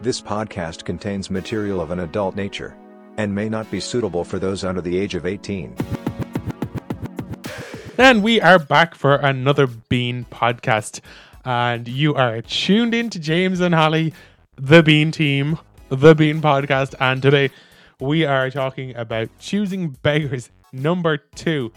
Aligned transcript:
This 0.00 0.20
podcast 0.20 0.84
contains 0.84 1.28
material 1.28 1.80
of 1.80 1.90
an 1.90 1.98
adult 1.98 2.36
nature 2.36 2.76
and 3.16 3.34
may 3.34 3.48
not 3.48 3.68
be 3.68 3.80
suitable 3.80 4.22
for 4.22 4.38
those 4.38 4.62
under 4.62 4.80
the 4.80 4.96
age 4.96 5.16
of 5.16 5.26
18. 5.26 5.74
And 7.98 8.22
we 8.22 8.40
are 8.40 8.60
back 8.60 8.94
for 8.94 9.16
another 9.16 9.66
Bean 9.66 10.24
podcast. 10.30 11.00
And 11.44 11.88
you 11.88 12.14
are 12.14 12.40
tuned 12.42 12.94
in 12.94 13.10
to 13.10 13.18
James 13.18 13.58
and 13.58 13.74
Holly, 13.74 14.14
the 14.54 14.84
Bean 14.84 15.10
team, 15.10 15.58
the 15.88 16.14
Bean 16.14 16.40
podcast. 16.40 16.94
And 17.00 17.20
today 17.20 17.50
we 17.98 18.24
are 18.24 18.52
talking 18.52 18.94
about 18.94 19.30
choosing 19.40 19.96
beggars 20.02 20.50
number 20.72 21.16
two. 21.16 21.72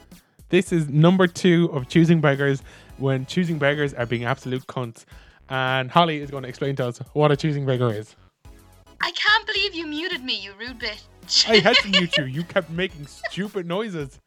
This 0.49 0.71
is 0.71 0.87
number 0.87 1.25
two 1.25 1.71
of 1.73 1.89
choosing 1.89 2.21
beggars 2.21 2.61
when 2.97 3.25
choosing 3.25 3.57
beggars 3.57 3.95
are 3.95 4.05
being 4.05 4.25
absolute 4.25 4.67
cunts. 4.67 5.05
And 5.51 5.91
Holly 5.91 6.21
is 6.21 6.31
going 6.31 6.43
to 6.43 6.49
explain 6.49 6.77
to 6.77 6.87
us 6.87 6.99
what 7.11 7.29
a 7.29 7.35
choosing 7.35 7.65
beggar 7.65 7.91
is. 7.91 8.15
I 9.01 9.11
can't 9.11 9.45
believe 9.45 9.75
you 9.75 9.85
muted 9.85 10.23
me, 10.23 10.39
you 10.39 10.53
rude 10.57 10.79
bitch. 10.79 11.49
I 11.49 11.57
had 11.57 11.75
to 11.75 11.89
mute 11.89 12.17
you. 12.17 12.23
You 12.31 12.43
kept 12.43 12.69
making 12.69 13.05
stupid 13.05 13.65
noises. 13.65 14.17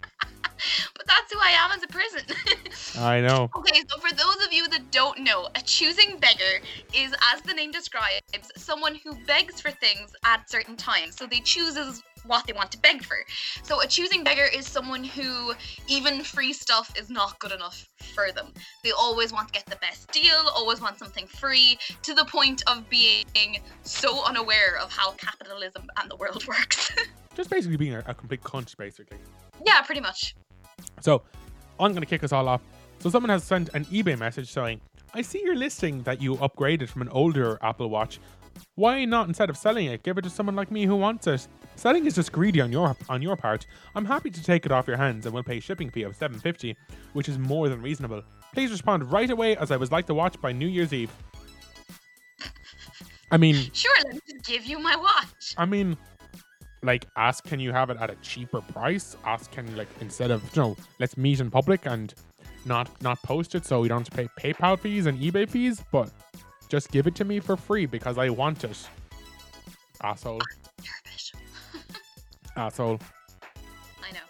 but 0.00 1.06
that's 1.06 1.32
who 1.32 1.38
I 1.40 1.50
am 1.58 1.72
as 1.72 1.82
a 1.82 1.88
person. 1.88 3.00
I 3.02 3.20
know. 3.20 3.50
Okay, 3.56 3.82
so 3.88 3.98
for 3.98 4.14
those 4.14 4.46
of 4.46 4.52
you 4.52 4.68
that 4.68 4.92
don't 4.92 5.20
know, 5.20 5.48
a 5.56 5.60
choosing 5.62 6.16
beggar 6.18 6.64
is, 6.94 7.12
as 7.34 7.42
the 7.42 7.54
name 7.54 7.72
describes, 7.72 8.20
someone 8.56 8.94
who 9.02 9.16
begs 9.26 9.60
for 9.60 9.72
things 9.72 10.12
at 10.24 10.48
certain 10.48 10.76
times. 10.76 11.16
So 11.16 11.26
they 11.26 11.40
chooses 11.40 12.04
what 12.24 12.46
they 12.46 12.52
want 12.52 12.70
to 12.70 12.78
beg 12.78 13.02
for. 13.02 13.16
So 13.64 13.82
a 13.82 13.86
choosing 13.88 14.22
beggar 14.22 14.46
is 14.54 14.66
someone 14.68 15.02
who 15.02 15.54
even 15.88 16.22
free 16.22 16.52
stuff 16.52 16.92
is 16.96 17.10
not 17.10 17.38
good 17.40 17.50
enough 17.50 17.88
for 18.12 18.32
them. 18.32 18.52
They 18.84 18.92
always 18.92 19.32
want 19.32 19.48
to 19.48 19.52
get 19.52 19.66
the 19.66 19.76
best 19.76 20.10
deal, 20.12 20.36
always 20.54 20.80
want 20.80 20.98
something 20.98 21.26
free, 21.26 21.78
to 22.02 22.14
the 22.14 22.24
point 22.24 22.62
of 22.66 22.88
being 22.88 23.58
so 23.82 24.24
unaware 24.24 24.78
of 24.78 24.92
how 24.92 25.12
capitalism 25.12 25.88
and 26.00 26.10
the 26.10 26.16
world 26.16 26.46
works. 26.48 26.92
Just 27.34 27.50
basically 27.50 27.76
being 27.76 27.94
a, 27.94 28.02
a 28.06 28.14
complete 28.14 28.42
cunt, 28.42 28.76
basically. 28.76 29.18
yeah, 29.64 29.80
pretty 29.82 30.00
much. 30.00 30.34
So 31.00 31.22
I'm 31.80 31.92
going 31.92 32.02
to 32.02 32.06
kick 32.06 32.24
us 32.24 32.32
all 32.32 32.48
off. 32.48 32.60
So 32.98 33.10
someone 33.10 33.30
has 33.30 33.42
sent 33.42 33.70
an 33.74 33.84
eBay 33.86 34.18
message 34.18 34.50
saying, 34.52 34.80
I 35.14 35.22
see 35.22 35.42
your 35.42 35.56
listing 35.56 36.02
that 36.04 36.22
you 36.22 36.36
upgraded 36.36 36.88
from 36.88 37.02
an 37.02 37.08
older 37.08 37.58
Apple 37.62 37.90
Watch. 37.90 38.18
Why 38.74 39.04
not 39.04 39.28
instead 39.28 39.50
of 39.50 39.56
selling 39.56 39.86
it, 39.86 40.02
give 40.02 40.18
it 40.18 40.22
to 40.22 40.30
someone 40.30 40.56
like 40.56 40.70
me 40.70 40.86
who 40.86 40.96
wants 40.96 41.26
it? 41.26 41.46
Selling 41.76 42.06
is 42.06 42.14
just 42.14 42.32
greedy 42.32 42.60
on 42.60 42.72
your 42.72 42.96
on 43.08 43.22
your 43.22 43.36
part. 43.36 43.66
I'm 43.94 44.04
happy 44.04 44.30
to 44.30 44.42
take 44.42 44.66
it 44.66 44.72
off 44.72 44.86
your 44.86 44.96
hands 44.96 45.26
and 45.26 45.34
will 45.34 45.42
pay 45.42 45.60
shipping 45.60 45.90
fee 45.90 46.02
of 46.02 46.14
750, 46.16 46.76
which 47.12 47.28
is 47.28 47.38
more 47.38 47.68
than 47.68 47.82
reasonable. 47.82 48.22
Please 48.52 48.70
respond 48.70 49.10
right 49.10 49.30
away 49.30 49.56
as 49.56 49.70
I 49.70 49.76
would 49.76 49.92
like 49.92 50.06
to 50.06 50.14
watch 50.14 50.40
by 50.40 50.52
New 50.52 50.66
Year's 50.68 50.92
Eve. 50.92 51.10
I 53.30 53.36
mean, 53.36 53.56
Sure, 53.72 53.92
let 54.04 54.14
me 54.14 54.20
just 54.30 54.44
give 54.44 54.64
you 54.66 54.78
my 54.78 54.94
watch. 54.96 55.54
I 55.56 55.64
mean, 55.64 55.96
like, 56.82 57.06
ask 57.16 57.44
can 57.44 57.60
you 57.60 57.72
have 57.72 57.90
it 57.90 57.96
at 57.98 58.10
a 58.10 58.16
cheaper 58.16 58.60
price? 58.60 59.16
Ask 59.24 59.50
can 59.50 59.66
you 59.68 59.76
like 59.76 59.88
instead 60.00 60.30
of 60.30 60.42
you 60.54 60.62
know, 60.62 60.76
let's 60.98 61.16
meet 61.16 61.40
in 61.40 61.50
public 61.50 61.86
and 61.86 62.14
not 62.64 62.90
not 63.02 63.20
post 63.22 63.54
it 63.54 63.64
so 63.64 63.80
we 63.80 63.88
don't 63.88 64.06
have 64.06 64.10
to 64.10 64.28
pay 64.28 64.52
PayPal 64.52 64.78
fees 64.78 65.06
and 65.06 65.18
eBay 65.18 65.48
fees, 65.48 65.82
but 65.90 66.10
just 66.72 66.90
give 66.90 67.06
it 67.06 67.14
to 67.14 67.22
me 67.26 67.38
for 67.38 67.54
free 67.54 67.84
because 67.84 68.16
I 68.16 68.30
want 68.30 68.64
it. 68.64 68.88
Asshole, 70.02 70.40
You're 70.82 70.94
a 71.04 71.08
bitch. 71.08 71.34
asshole. 72.56 72.98
I 74.02 74.10
know. 74.12 74.20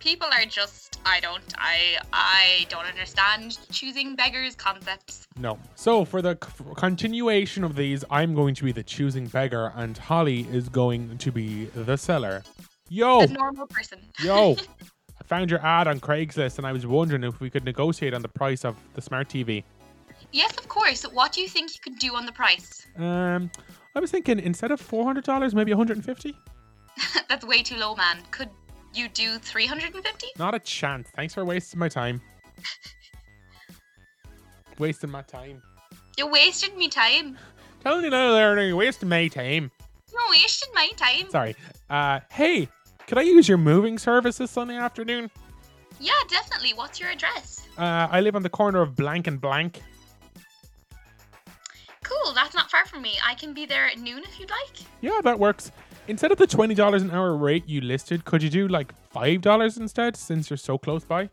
People 0.00 0.26
are 0.36 0.44
just 0.46 0.98
I 1.06 1.20
don't 1.20 1.54
I 1.56 1.96
I 2.12 2.66
don't 2.70 2.86
understand 2.86 3.56
choosing 3.70 4.16
beggars 4.16 4.56
concepts. 4.56 5.28
No. 5.38 5.60
So 5.76 6.04
for 6.04 6.20
the 6.20 6.36
c- 6.42 6.64
continuation 6.76 7.62
of 7.62 7.76
these, 7.76 8.04
I'm 8.10 8.34
going 8.34 8.56
to 8.56 8.64
be 8.64 8.72
the 8.72 8.82
choosing 8.82 9.26
beggar, 9.28 9.72
and 9.76 9.96
Holly 9.96 10.40
is 10.50 10.68
going 10.68 11.18
to 11.18 11.30
be 11.30 11.66
the 11.66 11.96
seller. 11.96 12.42
Yo, 12.88 13.20
A 13.20 13.26
normal 13.28 13.68
person. 13.68 14.00
yo. 14.24 14.56
I 15.20 15.24
found 15.24 15.50
your 15.52 15.64
ad 15.64 15.86
on 15.86 16.00
Craigslist, 16.00 16.58
and 16.58 16.66
I 16.66 16.72
was 16.72 16.84
wondering 16.84 17.22
if 17.24 17.38
we 17.40 17.48
could 17.48 17.64
negotiate 17.64 18.12
on 18.12 18.22
the 18.22 18.28
price 18.28 18.64
of 18.64 18.76
the 18.94 19.00
smart 19.02 19.28
TV. 19.28 19.62
Yes, 20.32 20.56
of 20.58 20.68
course. 20.68 21.02
What 21.02 21.32
do 21.32 21.40
you 21.40 21.48
think 21.48 21.72
you 21.74 21.80
could 21.82 21.98
do 21.98 22.14
on 22.14 22.26
the 22.26 22.32
price? 22.32 22.86
Um, 22.96 23.50
I 23.94 24.00
was 24.00 24.10
thinking 24.10 24.38
instead 24.38 24.70
of 24.70 24.80
four 24.80 25.04
hundred 25.04 25.24
dollars, 25.24 25.54
maybe 25.54 25.72
one 25.72 25.78
hundred 25.78 25.96
and 25.96 26.04
fifty. 26.04 26.36
That's 27.28 27.44
way 27.44 27.62
too 27.62 27.76
low, 27.76 27.94
man. 27.94 28.18
Could 28.30 28.50
you 28.94 29.08
do 29.08 29.38
350? 29.38 30.26
Not 30.38 30.54
a 30.54 30.58
chance. 30.58 31.08
Thanks 31.14 31.34
for 31.34 31.44
wasting 31.44 31.78
my 31.78 31.88
time. 31.88 32.20
wasting 34.78 35.10
my 35.10 35.22
time. 35.22 35.62
You 36.16 36.26
wasted 36.28 36.76
me 36.76 36.88
time. 36.88 37.36
Telling 37.82 38.04
you 38.04 38.10
now, 38.10 38.32
there, 38.32 38.60
you're 38.66 38.76
wasting 38.76 39.08
my 39.08 39.28
time. 39.28 39.70
You 40.10 40.18
wasted 40.30 40.68
my 40.74 40.88
time. 40.96 41.30
Sorry. 41.30 41.54
Uh, 41.90 42.20
hey, 42.30 42.68
could 43.06 43.18
I 43.18 43.22
use 43.22 43.48
your 43.48 43.58
moving 43.58 43.98
service 43.98 44.38
this 44.38 44.50
Sunday 44.50 44.76
afternoon? 44.76 45.30
Yeah, 46.00 46.12
definitely. 46.28 46.72
What's 46.74 46.98
your 46.98 47.10
address? 47.10 47.66
Uh, 47.78 48.08
I 48.10 48.20
live 48.20 48.34
on 48.34 48.42
the 48.42 48.50
corner 48.50 48.80
of 48.80 48.96
blank 48.96 49.26
and 49.26 49.40
blank. 49.40 49.82
Cool, 52.08 52.32
that's 52.34 52.54
not 52.54 52.70
far 52.70 52.86
from 52.86 53.02
me. 53.02 53.14
I 53.24 53.34
can 53.34 53.52
be 53.52 53.66
there 53.66 53.86
at 53.86 53.98
noon 53.98 54.22
if 54.22 54.38
you'd 54.38 54.50
like. 54.50 54.86
Yeah, 55.00 55.20
that 55.24 55.38
works. 55.38 55.72
Instead 56.06 56.30
of 56.30 56.38
the 56.38 56.46
twenty 56.46 56.74
dollars 56.74 57.02
an 57.02 57.10
hour 57.10 57.36
rate 57.36 57.68
you 57.68 57.80
listed, 57.80 58.24
could 58.24 58.44
you 58.44 58.50
do 58.50 58.68
like 58.68 58.94
five 59.10 59.40
dollars 59.40 59.76
instead, 59.76 60.16
since 60.16 60.48
you're 60.48 60.56
so 60.56 60.78
close 60.78 61.04
by? 61.04 61.28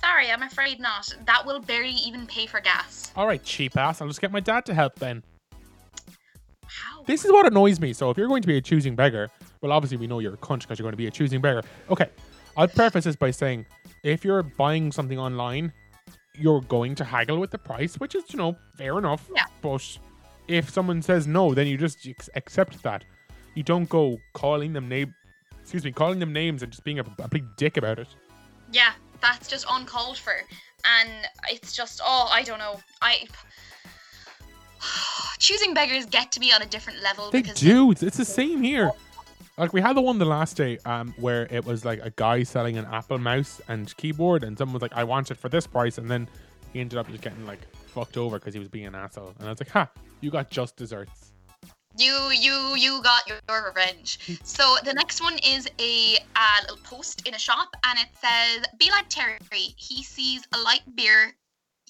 Sorry, 0.00 0.30
I'm 0.30 0.42
afraid 0.42 0.80
not. 0.80 1.14
That 1.26 1.44
will 1.44 1.60
barely 1.60 1.90
even 1.90 2.26
pay 2.26 2.46
for 2.46 2.60
gas. 2.60 3.12
All 3.14 3.26
right, 3.26 3.42
cheap 3.42 3.76
ass. 3.76 4.00
I'll 4.00 4.08
just 4.08 4.22
get 4.22 4.32
my 4.32 4.40
dad 4.40 4.64
to 4.66 4.74
help 4.74 4.94
then. 4.98 5.22
How? 6.64 7.02
This 7.02 7.26
is 7.26 7.32
what 7.32 7.46
annoys 7.46 7.78
me. 7.78 7.92
So 7.92 8.08
if 8.08 8.16
you're 8.16 8.28
going 8.28 8.40
to 8.40 8.48
be 8.48 8.56
a 8.56 8.62
choosing 8.62 8.96
beggar, 8.96 9.28
well, 9.60 9.72
obviously 9.72 9.98
we 9.98 10.06
know 10.06 10.20
you're 10.20 10.34
a 10.34 10.38
cunt 10.38 10.62
because 10.62 10.78
you're 10.78 10.84
going 10.84 10.94
to 10.94 10.96
be 10.96 11.08
a 11.08 11.10
choosing 11.10 11.42
beggar. 11.42 11.62
Okay, 11.90 12.08
I'll 12.56 12.68
preface 12.68 13.04
this 13.04 13.16
by 13.16 13.32
saying 13.32 13.66
if 14.02 14.24
you're 14.24 14.42
buying 14.42 14.90
something 14.90 15.18
online, 15.18 15.74
you're 16.34 16.60
going 16.62 16.94
to 16.96 17.04
haggle 17.04 17.38
with 17.38 17.50
the 17.50 17.58
price, 17.58 17.94
which 17.96 18.14
is 18.14 18.24
you 18.30 18.36
know 18.36 18.56
fair 18.74 18.98
enough. 18.98 19.28
Yeah. 19.34 19.44
But 19.62 19.98
if 20.48 20.70
someone 20.70 21.02
says 21.02 21.26
no, 21.26 21.54
then 21.54 21.66
you 21.66 21.76
just 21.76 22.06
accept 22.34 22.82
that. 22.82 23.04
You 23.54 23.62
don't 23.62 23.88
go 23.88 24.18
calling 24.32 24.72
them 24.72 24.88
name, 24.88 25.14
excuse 25.60 25.84
me, 25.84 25.92
calling 25.92 26.18
them 26.18 26.32
names 26.32 26.62
and 26.62 26.72
just 26.72 26.84
being 26.84 26.98
a, 26.98 27.04
a 27.18 27.28
big 27.28 27.44
dick 27.56 27.76
about 27.76 27.98
it. 27.98 28.08
Yeah, 28.72 28.92
that's 29.20 29.48
just 29.48 29.66
uncalled 29.70 30.18
for. 30.18 30.34
And 30.84 31.10
it's 31.48 31.74
just, 31.74 32.00
oh, 32.04 32.28
I 32.32 32.42
don't 32.42 32.58
know. 32.58 32.80
I. 33.02 33.26
Choosing 35.38 35.74
beggars 35.74 36.06
get 36.06 36.32
to 36.32 36.40
be 36.40 36.52
on 36.52 36.62
a 36.62 36.66
different 36.66 37.02
level 37.02 37.30
They 37.30 37.42
because 37.42 37.60
do. 37.60 37.90
It's, 37.90 38.02
it's 38.02 38.16
the 38.16 38.24
same 38.24 38.62
here. 38.62 38.90
Like 39.58 39.72
we 39.72 39.80
had 39.80 39.96
the 39.96 40.00
one 40.00 40.18
the 40.18 40.24
last 40.24 40.56
day, 40.56 40.78
um, 40.84 41.14
where 41.18 41.46
it 41.50 41.64
was 41.64 41.84
like 41.84 42.00
a 42.02 42.10
guy 42.10 42.42
selling 42.42 42.76
an 42.76 42.86
Apple 42.86 43.18
mouse 43.18 43.60
and 43.68 43.94
keyboard, 43.96 44.44
and 44.44 44.56
someone 44.56 44.74
was 44.74 44.82
like, 44.82 44.94
"I 44.94 45.04
want 45.04 45.30
it 45.30 45.36
for 45.36 45.48
this 45.48 45.66
price," 45.66 45.98
and 45.98 46.10
then 46.10 46.28
he 46.72 46.80
ended 46.80 46.98
up 46.98 47.08
just 47.08 47.22
getting 47.22 47.46
like 47.46 47.60
fucked 47.74 48.16
over 48.16 48.38
because 48.38 48.54
he 48.54 48.60
was 48.60 48.68
being 48.68 48.86
an 48.86 48.94
asshole. 48.94 49.34
And 49.38 49.46
I 49.48 49.50
was 49.50 49.60
like, 49.60 49.70
"Ha, 49.70 49.88
you 50.20 50.30
got 50.30 50.50
just 50.50 50.76
desserts." 50.76 51.30
you 51.96 52.30
you 52.30 52.74
you 52.76 53.02
got 53.02 53.28
your, 53.28 53.38
your 53.48 53.66
revenge. 53.66 54.40
So 54.44 54.76
the 54.84 54.94
next 54.94 55.20
one 55.20 55.38
is 55.38 55.68
a 55.80 56.16
uh, 56.36 56.60
little 56.62 56.78
post 56.84 57.26
in 57.26 57.34
a 57.34 57.38
shop, 57.38 57.68
and 57.84 57.98
it 57.98 58.08
says, 58.20 58.64
"Be 58.78 58.90
like 58.90 59.08
Terry. 59.08 59.38
He 59.50 60.02
sees 60.02 60.42
a 60.54 60.58
light 60.58 60.82
beer, 60.94 61.34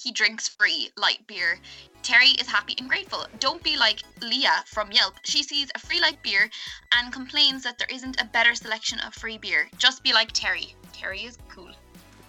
he 0.01 0.11
drinks 0.13 0.49
free 0.49 0.91
light 0.97 1.27
beer. 1.27 1.59
Terry 2.03 2.31
is 2.31 2.47
happy 2.47 2.75
and 2.79 2.89
grateful. 2.89 3.27
Don't 3.39 3.63
be 3.63 3.77
like 3.77 4.03
Leah 4.23 4.65
from 4.67 4.91
Yelp. 4.91 5.15
She 5.25 5.43
sees 5.43 5.69
a 5.75 5.79
free 5.79 6.01
light 6.01 6.23
beer 6.23 6.49
and 6.95 7.13
complains 7.13 7.63
that 7.65 7.77
there 7.79 7.89
isn't 7.93 8.21
a 8.21 8.25
better 8.25 8.55
selection 8.55 8.99
of 9.01 9.13
free 9.15 9.37
beer. 9.37 9.69
Just 9.77 10.03
be 10.03 10.13
like 10.15 10.33
Terry. 10.33 10.75
Terry 10.93 11.21
is 11.21 11.37
cool. 11.49 11.71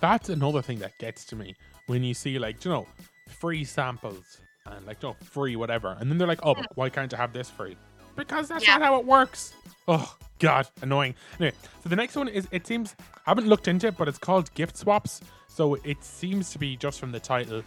That's 0.01 0.29
another 0.29 0.61
thing 0.61 0.79
that 0.79 0.97
gets 0.97 1.23
to 1.25 1.35
me 1.35 1.55
when 1.87 2.03
you 2.03 2.13
see 2.13 2.39
like 2.39 2.63
you 2.65 2.71
know 2.71 2.87
free 3.29 3.63
samples 3.63 4.39
and 4.65 4.85
like 4.85 5.01
you 5.01 5.09
know 5.09 5.15
free 5.23 5.55
whatever, 5.55 5.95
and 5.99 6.09
then 6.09 6.17
they're 6.17 6.27
like, 6.27 6.43
"Oh, 6.43 6.55
but 6.55 6.67
why 6.75 6.89
can't 6.89 7.13
I 7.13 7.17
have 7.17 7.33
this 7.33 7.49
free?" 7.49 7.77
Because 8.15 8.47
that's 8.49 8.65
Yeah. 8.65 8.77
not 8.77 8.81
how 8.83 8.99
it 8.99 9.05
works. 9.05 9.53
Oh 9.87 10.15
God, 10.39 10.67
annoying. 10.81 11.15
Anyway, 11.39 11.55
so 11.83 11.89
the 11.89 11.95
next 11.95 12.15
one 12.15 12.27
is 12.27 12.47
it 12.51 12.65
seems 12.67 12.95
I 13.25 13.31
haven't 13.31 13.47
looked 13.47 13.67
into 13.67 13.87
it, 13.87 13.97
but 13.97 14.07
it's 14.07 14.17
called 14.17 14.53
gift 14.53 14.77
swaps. 14.77 15.21
So 15.47 15.75
it 15.83 16.03
seems 16.03 16.51
to 16.51 16.59
be 16.59 16.75
just 16.77 16.99
from 16.99 17.11
the 17.11 17.19
title, 17.19 17.63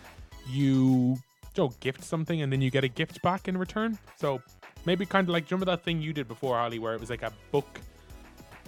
you 0.49 1.19
you 1.57 1.63
know, 1.63 1.69
gift 1.81 2.03
something 2.03 2.43
and 2.43 2.53
then 2.53 2.61
you 2.61 2.71
get 2.71 2.83
a 2.83 2.89
gift 2.89 3.23
back 3.23 3.47
in 3.47 3.57
return. 3.57 3.97
So 4.17 4.43
maybe 4.87 5.07
kind 5.07 5.29
of 5.29 5.33
like 5.33 5.45
do 5.47 5.53
you 5.53 5.57
remember 5.57 5.71
that 5.77 5.85
thing 5.85 6.03
you 6.03 6.13
did 6.13 6.27
before, 6.27 6.59
Ali, 6.59 6.79
where 6.81 6.95
it 6.95 7.01
was 7.01 7.11
like 7.11 7.23
a 7.23 7.33
book, 7.53 7.81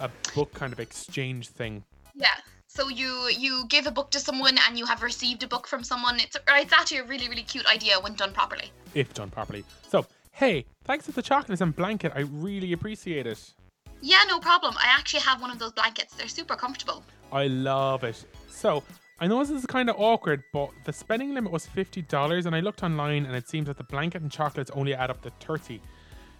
a 0.00 0.08
book 0.34 0.52
kind 0.54 0.72
of 0.72 0.78
exchange 0.80 1.48
thing. 1.48 1.82
Yeah. 2.14 2.28
So 2.68 2.88
you 2.88 3.28
you 3.36 3.64
give 3.68 3.86
a 3.86 3.90
book 3.90 4.10
to 4.10 4.20
someone 4.20 4.56
and 4.68 4.78
you 4.78 4.84
have 4.86 5.02
received 5.02 5.42
a 5.42 5.48
book 5.48 5.66
from 5.66 5.82
someone. 5.82 6.20
It's 6.20 6.36
it's 6.48 6.72
actually 6.72 6.98
a 6.98 7.04
really 7.04 7.28
really 7.28 7.42
cute 7.42 7.66
idea 7.66 7.98
when 8.00 8.14
done 8.14 8.32
properly. 8.32 8.70
if 8.94 9.12
done 9.14 9.30
properly. 9.30 9.64
So, 9.88 10.06
hey, 10.36 10.66
thanks 10.84 11.06
for 11.06 11.12
the 11.12 11.22
chocolates 11.22 11.62
and 11.62 11.74
blanket. 11.74 12.12
I 12.14 12.20
really 12.20 12.74
appreciate 12.74 13.26
it. 13.26 13.54
Yeah, 14.02 14.20
no 14.28 14.38
problem. 14.38 14.74
I 14.76 14.86
actually 14.86 15.20
have 15.20 15.40
one 15.40 15.50
of 15.50 15.58
those 15.58 15.72
blankets. 15.72 16.14
They're 16.14 16.28
super 16.28 16.54
comfortable. 16.54 17.02
I 17.32 17.46
love 17.46 18.04
it. 18.04 18.22
So, 18.50 18.82
I 19.18 19.26
know 19.26 19.42
this 19.42 19.50
is 19.50 19.64
kind 19.64 19.88
of 19.88 19.96
awkward, 19.98 20.42
but 20.52 20.70
the 20.84 20.92
spending 20.92 21.32
limit 21.32 21.50
was 21.50 21.64
fifty 21.64 22.02
dollars, 22.02 22.44
and 22.44 22.54
I 22.54 22.60
looked 22.60 22.82
online, 22.82 23.24
and 23.24 23.34
it 23.34 23.48
seems 23.48 23.66
that 23.66 23.78
the 23.78 23.84
blanket 23.84 24.20
and 24.20 24.30
chocolates 24.30 24.70
only 24.72 24.94
add 24.94 25.08
up 25.08 25.22
to 25.22 25.30
thirty. 25.40 25.80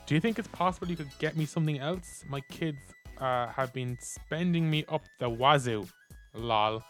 Do 0.05 0.15
you 0.15 0.21
think 0.21 0.39
it's 0.39 0.49
possible 0.49 0.89
you 0.89 0.97
could 0.97 1.11
get 1.19 1.35
me 1.35 1.47
something 1.47 1.79
else? 1.79 2.23
My 2.29 2.43
kids 2.43 2.79
uh, 3.19 3.49
have 3.49 3.73
been 3.73 3.97
spending 4.01 4.71
me 4.71 4.85
up 4.91 5.03
the 5.19 5.31
wazoo. 5.31 5.89
Lol. 6.35 6.83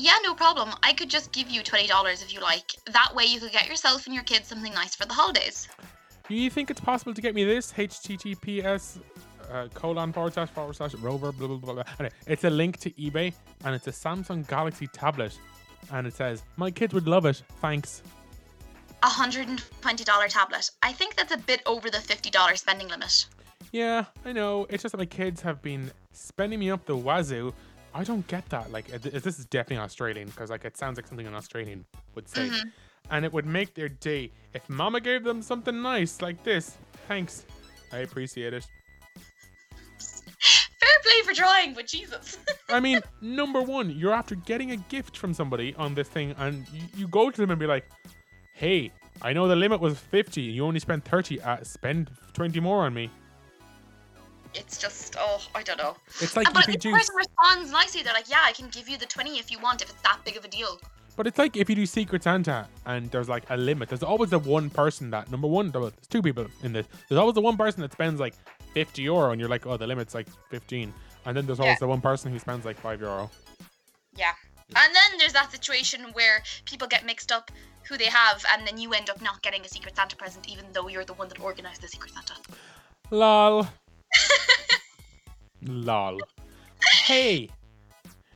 Yeah, 0.00 0.16
no 0.22 0.34
problem. 0.34 0.70
I 0.84 0.92
could 0.92 1.08
just 1.08 1.32
give 1.32 1.50
you 1.50 1.60
$20 1.60 2.22
if 2.22 2.32
you 2.32 2.40
like. 2.40 2.72
That 2.92 3.12
way 3.16 3.24
you 3.24 3.40
could 3.40 3.50
get 3.50 3.68
yourself 3.68 4.06
and 4.06 4.14
your 4.14 4.22
kids 4.22 4.46
something 4.46 4.72
nice 4.72 4.94
for 4.94 5.06
the 5.06 5.12
holidays. 5.12 5.66
Do 6.28 6.34
you 6.34 6.50
think 6.50 6.70
it's 6.70 6.80
possible 6.80 7.14
to 7.14 7.20
get 7.22 7.34
me 7.34 7.44
this? 7.44 7.72
HTTPS 7.72 8.98
uh, 9.50 9.68
colon 9.72 10.12
forward 10.12 10.34
slash 10.34 10.50
forward 10.50 10.76
slash 10.76 10.94
rover 10.96 11.32
blah 11.32 11.48
blah 11.48 11.56
blah 11.56 11.74
blah. 11.74 11.82
Anyway, 11.98 12.14
it's 12.26 12.44
a 12.44 12.50
link 12.50 12.76
to 12.78 12.90
eBay 12.92 13.32
and 13.64 13.74
it's 13.74 13.86
a 13.86 13.90
Samsung 13.92 14.46
Galaxy 14.46 14.86
tablet, 14.88 15.38
and 15.92 16.06
it 16.06 16.14
says 16.14 16.42
my 16.56 16.70
kids 16.70 16.92
would 16.92 17.08
love 17.08 17.24
it. 17.26 17.42
Thanks. 17.60 18.02
A 19.02 19.06
$120 19.06 20.28
tablet. 20.28 20.70
I 20.82 20.92
think 20.92 21.14
that's 21.14 21.32
a 21.32 21.38
bit 21.38 21.62
over 21.66 21.88
the 21.88 21.98
$50 21.98 22.58
spending 22.58 22.88
limit. 22.88 23.26
Yeah, 23.70 24.06
I 24.24 24.32
know. 24.32 24.66
It's 24.70 24.82
just 24.82 24.92
that 24.92 24.98
my 24.98 25.06
kids 25.06 25.40
have 25.42 25.62
been 25.62 25.90
spending 26.12 26.58
me 26.58 26.70
up 26.70 26.84
the 26.84 26.96
wazoo. 26.96 27.54
I 27.94 28.02
don't 28.02 28.26
get 28.26 28.48
that. 28.48 28.72
Like, 28.72 28.88
this 28.88 29.38
is 29.38 29.44
definitely 29.46 29.84
Australian 29.84 30.28
because 30.28 30.50
like 30.50 30.64
it 30.64 30.76
sounds 30.76 30.96
like 30.98 31.06
something 31.06 31.26
an 31.28 31.34
Australian 31.34 31.84
would 32.16 32.28
say, 32.28 32.48
Mhm. 32.48 32.72
And 33.10 33.24
it 33.24 33.32
would 33.32 33.46
make 33.46 33.74
their 33.74 33.88
day 33.88 34.30
if 34.54 34.68
Mama 34.68 35.00
gave 35.00 35.24
them 35.24 35.42
something 35.42 35.82
nice 35.82 36.20
like 36.20 36.42
this. 36.44 36.76
Thanks, 37.06 37.44
I 37.92 37.98
appreciate 37.98 38.54
it. 38.54 38.66
Fair 39.98 40.98
play 41.02 41.22
for 41.24 41.34
trying, 41.34 41.74
but 41.74 41.86
Jesus. 41.86 42.38
I 42.68 42.80
mean, 42.80 43.00
number 43.20 43.62
one, 43.62 43.90
you're 43.90 44.12
after 44.12 44.34
getting 44.34 44.72
a 44.72 44.76
gift 44.76 45.16
from 45.16 45.34
somebody 45.34 45.74
on 45.76 45.94
this 45.94 46.08
thing, 46.08 46.34
and 46.38 46.66
you, 46.72 46.82
you 46.96 47.08
go 47.08 47.30
to 47.30 47.40
them 47.40 47.50
and 47.50 47.58
be 47.58 47.66
like, 47.66 47.84
"Hey, 48.52 48.92
I 49.22 49.32
know 49.32 49.48
the 49.48 49.56
limit 49.56 49.80
was 49.80 49.98
fifty. 49.98 50.42
You 50.42 50.64
only 50.64 50.80
spent 50.80 51.04
thirty. 51.04 51.40
Uh, 51.40 51.62
spend 51.62 52.10
twenty 52.32 52.60
more 52.60 52.84
on 52.84 52.94
me." 52.94 53.10
it's 54.54 54.78
just, 54.78 55.16
oh, 55.18 55.40
I 55.54 55.62
don't 55.62 55.78
know. 55.78 55.96
It's 56.20 56.36
like 56.36 56.52
but 56.52 56.68
if 56.68 56.80
the 56.80 56.90
person 56.90 57.14
responds 57.16 57.70
nicely, 57.70 58.02
they're 58.02 58.14
like, 58.14 58.30
yeah, 58.30 58.42
I 58.44 58.52
can 58.52 58.68
give 58.68 58.88
you 58.88 58.96
the 58.96 59.06
20 59.06 59.38
if 59.38 59.50
you 59.50 59.58
want, 59.58 59.82
if 59.82 59.90
it's 59.90 60.02
that 60.02 60.18
big 60.24 60.36
of 60.36 60.44
a 60.44 60.48
deal. 60.48 60.80
But 61.18 61.26
it's 61.26 61.36
like 61.36 61.56
if 61.56 61.68
you 61.68 61.74
do 61.74 61.84
Secret 61.84 62.22
Santa 62.22 62.68
and 62.86 63.10
there's 63.10 63.28
like 63.28 63.42
a 63.50 63.56
limit. 63.56 63.88
There's 63.90 64.02
always 64.04 64.30
the 64.30 64.38
one 64.38 64.70
person 64.70 65.10
that 65.10 65.30
number 65.30 65.48
one. 65.48 65.70
There's 65.72 65.92
two 66.08 66.22
people 66.22 66.46
in 66.62 66.72
this. 66.72 66.86
There's 67.08 67.18
always 67.18 67.34
the 67.34 67.40
one 67.42 67.56
person 67.56 67.82
that 67.82 67.92
spends 67.92 68.20
like 68.20 68.34
fifty 68.72 69.02
euro, 69.02 69.32
and 69.32 69.40
you're 69.40 69.50
like, 69.50 69.66
"Oh, 69.66 69.76
the 69.76 69.86
limit's 69.86 70.14
like 70.14 70.28
15. 70.50 70.94
And 71.26 71.36
then 71.36 71.44
there's 71.44 71.58
always 71.60 71.74
Yeah. 71.74 71.80
the 71.80 71.88
one 71.88 72.00
person 72.00 72.32
who 72.32 72.38
spends 72.38 72.64
like 72.64 72.78
five 72.80 73.00
euro. 73.00 73.30
Yeah. 74.16 74.32
And 74.76 74.94
then 74.94 75.18
there's 75.18 75.32
that 75.32 75.50
situation 75.50 76.00
where 76.12 76.42
people 76.64 76.86
get 76.86 77.04
mixed 77.04 77.32
up 77.32 77.50
who 77.88 77.96
they 77.98 78.04
have, 78.06 78.44
and 78.52 78.66
then 78.66 78.78
you 78.78 78.92
end 78.92 79.10
up 79.10 79.20
not 79.20 79.42
getting 79.42 79.62
a 79.64 79.68
Secret 79.68 79.96
Santa 79.96 80.14
present, 80.14 80.48
even 80.48 80.66
though 80.72 80.88
you're 80.88 81.04
the 81.04 81.14
one 81.14 81.28
that 81.28 81.40
organized 81.40 81.80
the 81.82 81.88
Secret 81.88 82.12
Santa. 82.14 82.34
Lol. 83.10 83.66
Lol. 85.62 86.18
Hey, 87.04 87.48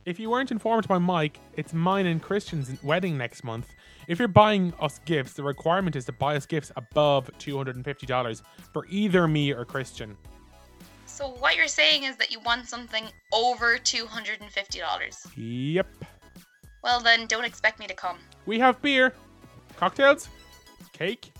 if 0.05 0.19
you 0.19 0.29
weren't 0.29 0.51
informed 0.51 0.87
by 0.87 0.97
Mike, 0.97 1.39
it's 1.55 1.73
mine 1.73 2.05
and 2.05 2.21
Christian's 2.21 2.81
wedding 2.83 3.17
next 3.17 3.43
month. 3.43 3.73
If 4.07 4.19
you're 4.19 4.27
buying 4.27 4.73
us 4.79 4.99
gifts, 5.05 5.33
the 5.33 5.43
requirement 5.43 5.95
is 5.95 6.05
to 6.05 6.11
buy 6.11 6.35
us 6.35 6.45
gifts 6.45 6.71
above 6.75 7.29
$250 7.39 8.41
for 8.73 8.85
either 8.89 9.27
me 9.27 9.53
or 9.53 9.63
Christian. 9.63 10.17
So 11.05 11.29
what 11.39 11.55
you're 11.55 11.67
saying 11.67 12.03
is 12.03 12.17
that 12.17 12.31
you 12.31 12.39
want 12.41 12.67
something 12.67 13.05
over 13.31 13.77
$250. 13.77 15.27
Yep. 15.35 15.87
Well, 16.83 16.99
then 16.99 17.27
don't 17.27 17.45
expect 17.45 17.79
me 17.79 17.87
to 17.87 17.93
come. 17.93 18.17
We 18.45 18.59
have 18.59 18.81
beer, 18.81 19.13
cocktails, 19.77 20.27
cake. 20.91 21.31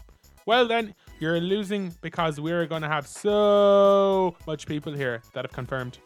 Well, 0.46 0.68
then, 0.68 0.94
you're 1.20 1.40
losing 1.40 1.94
because 2.02 2.40
we're 2.40 2.66
going 2.66 2.82
to 2.82 2.88
have 2.88 3.08
so 3.08 4.36
much 4.46 4.68
people 4.68 4.94
here 4.94 5.22
that 5.34 5.46
have 5.46 5.54
confirmed. 5.54 5.98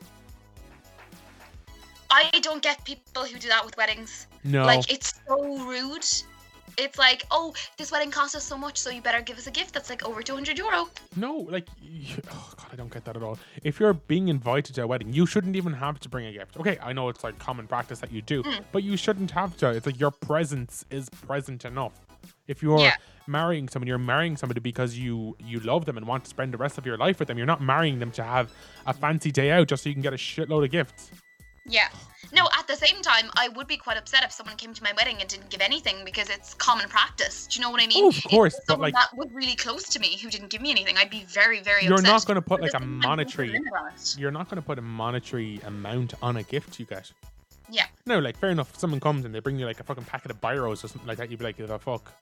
I 2.09 2.30
don't 2.42 2.62
get 2.62 2.83
people 2.86 3.24
who 3.25 3.38
do 3.38 3.48
that 3.50 3.65
with 3.65 3.75
weddings. 3.77 4.27
No. 4.44 4.65
Like, 4.65 4.92
it's 4.92 5.13
so 5.27 5.57
rude. 5.65 6.06
It's 6.80 7.00
like, 7.00 7.25
oh, 7.31 7.54
this 7.77 7.92
wedding 7.92 8.12
cost 8.12 8.36
us 8.36 8.44
so 8.44 8.56
much, 8.56 8.77
so 8.77 8.92
you 8.92 9.01
better 9.01 9.21
give 9.21 9.38
us 9.39 9.48
a 9.48 9.51
gift 9.51 9.74
that's 9.74 9.89
like 9.89 10.06
over 10.07 10.21
200 10.21 10.57
euro. 10.59 10.89
No, 11.15 11.38
like, 11.38 11.68
oh 12.31 12.54
god, 12.56 12.68
I 12.71 12.75
don't 12.75 12.92
get 12.94 13.04
that 13.06 13.15
at 13.15 13.24
all. 13.24 13.39
If 13.63 13.80
you're 13.80 13.94
being 13.94 14.27
invited 14.27 14.75
to 14.75 14.83
a 14.83 14.88
wedding, 14.88 15.12
you 15.12 15.25
shouldn't 15.25 15.56
even 15.56 15.74
have 15.74 16.00
to 16.01 16.09
bring 16.09 16.27
a 16.27 16.31
gift. 16.33 16.56
Okay, 16.57 16.77
I 16.81 16.94
know 16.94 17.09
it's 17.09 17.24
like 17.24 17.39
common 17.39 17.65
practice 17.68 18.00
that 18.00 18.12
you 18.12 18.21
do, 18.21 18.44
Mm. 18.44 18.63
but 18.71 18.83
you 18.83 18.95
shouldn't 18.95 19.31
have 19.31 19.57
to. 19.57 19.69
It's 19.71 19.88
like 19.88 20.00
your 20.00 20.12
presence 20.12 20.86
is 20.92 21.09
present 21.09 21.65
enough. 21.65 21.94
If 22.48 22.62
you're 22.62 22.80
Yeah. 22.80 22.95
marrying 23.25 23.68
someone, 23.69 23.88
you're 23.88 23.98
marrying 23.98 24.38
somebody 24.38 24.59
because 24.59 24.98
you 25.00 25.36
you 25.39 25.59
love 25.62 25.86
them 25.86 25.98
and 25.98 26.06
want 26.06 26.25
to 26.25 26.30
spend 26.30 26.54
the 26.54 26.57
rest 26.59 26.77
of 26.77 26.86
your 26.86 26.98
life 26.98 27.18
with 27.18 27.27
them. 27.27 27.38
You're 27.38 27.48
not 27.48 27.62
marrying 27.62 27.98
them 27.98 28.12
to 28.12 28.24
have 28.24 28.51
a 28.86 28.94
fancy 28.94 29.31
day 29.31 29.50
out 29.50 29.68
just 29.68 29.81
so 29.83 29.89
you 29.89 29.95
can 29.95 30.04
get 30.04 30.13
a 30.13 30.18
shitload 30.18 30.63
of 30.63 30.69
gifts. 30.69 31.09
Yeah. 31.67 31.89
No, 32.33 32.49
at 32.57 32.67
the 32.67 32.75
same 32.75 33.01
time, 33.01 33.29
I 33.35 33.47
would 33.49 33.67
be 33.67 33.77
quite 33.77 33.97
upset 33.97 34.23
if 34.23 34.31
someone 34.31 34.57
came 34.57 34.73
to 34.73 34.83
my 34.83 34.91
wedding 34.97 35.17
and 35.21 35.29
didn't 35.29 35.49
give 35.49 35.61
anything 35.61 36.03
because 36.03 36.29
it's 36.29 36.53
common 36.55 36.89
practice. 36.89 37.47
Do 37.47 37.57
you 37.57 37.63
know 37.63 37.71
what 37.71 37.81
I 37.81 37.87
mean? 37.87 38.03
Oh, 38.03 38.09
of 38.09 38.23
course, 38.29 38.55
but, 38.55 38.73
someone 38.73 38.91
like- 38.91 38.93
that 38.95 39.15
was 39.15 39.29
really 39.31 39.55
close 39.55 39.83
to 39.89 39.99
me 39.99 40.17
who 40.17 40.29
didn't 40.29 40.49
give 40.49 40.61
me 40.61 40.71
anything, 40.71 40.97
I'd 40.97 41.09
be 41.09 41.23
very, 41.25 41.61
very 41.61 41.83
You're 41.85 41.93
upset. 41.93 42.07
not 42.07 42.25
going 42.25 42.35
to 42.35 42.41
put 42.41 42.61
like 42.61 42.73
a 42.73 42.77
at 42.77 42.81
the 42.81 42.85
same 42.85 43.01
time, 43.01 43.17
what's 43.17 43.35
the 43.35 43.51
monetary. 43.53 44.21
You're 44.21 44.31
not 44.31 44.49
going 44.49 44.61
to 44.61 44.65
put 44.65 44.77
a 44.77 44.81
monetary 44.81 45.61
amount 45.65 46.15
on 46.21 46.37
a 46.37 46.43
gift 46.43 46.79
you 46.79 46.85
get. 46.85 47.11
Yeah. 47.69 47.85
No, 48.05 48.19
like 48.19 48.37
fair 48.37 48.49
enough. 48.49 48.73
If 48.73 48.79
Someone 48.79 48.99
comes 48.99 49.25
and 49.25 49.33
they 49.33 49.39
bring 49.39 49.59
you 49.59 49.65
like 49.65 49.79
a 49.79 49.83
fucking 49.83 50.05
packet 50.05 50.31
of 50.31 50.39
biros 50.41 50.83
or 50.83 50.87
something 50.87 51.05
like 51.07 51.17
that. 51.17 51.29
You'd 51.29 51.39
be 51.39 51.45
like, 51.45 51.57
the 51.57 51.79
fuck. 51.79 52.13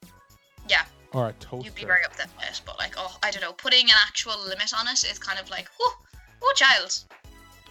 Yeah. 0.68 0.84
Or 1.12 1.28
a 1.28 1.32
toaster. 1.34 1.66
You'd 1.66 1.74
be 1.74 1.84
very 1.84 2.04
upset 2.04 2.28
by 2.36 2.44
it, 2.44 2.60
but 2.66 2.78
like, 2.78 2.94
oh, 2.96 3.16
I 3.22 3.30
don't 3.30 3.42
know. 3.42 3.52
Putting 3.52 3.86
an 3.86 3.96
actual 4.06 4.34
limit 4.44 4.72
on 4.78 4.88
it 4.88 5.04
is 5.04 5.18
kind 5.18 5.38
of 5.38 5.48
like, 5.50 5.68
oh, 5.80 5.98
oh, 6.42 6.52
child. 6.56 6.98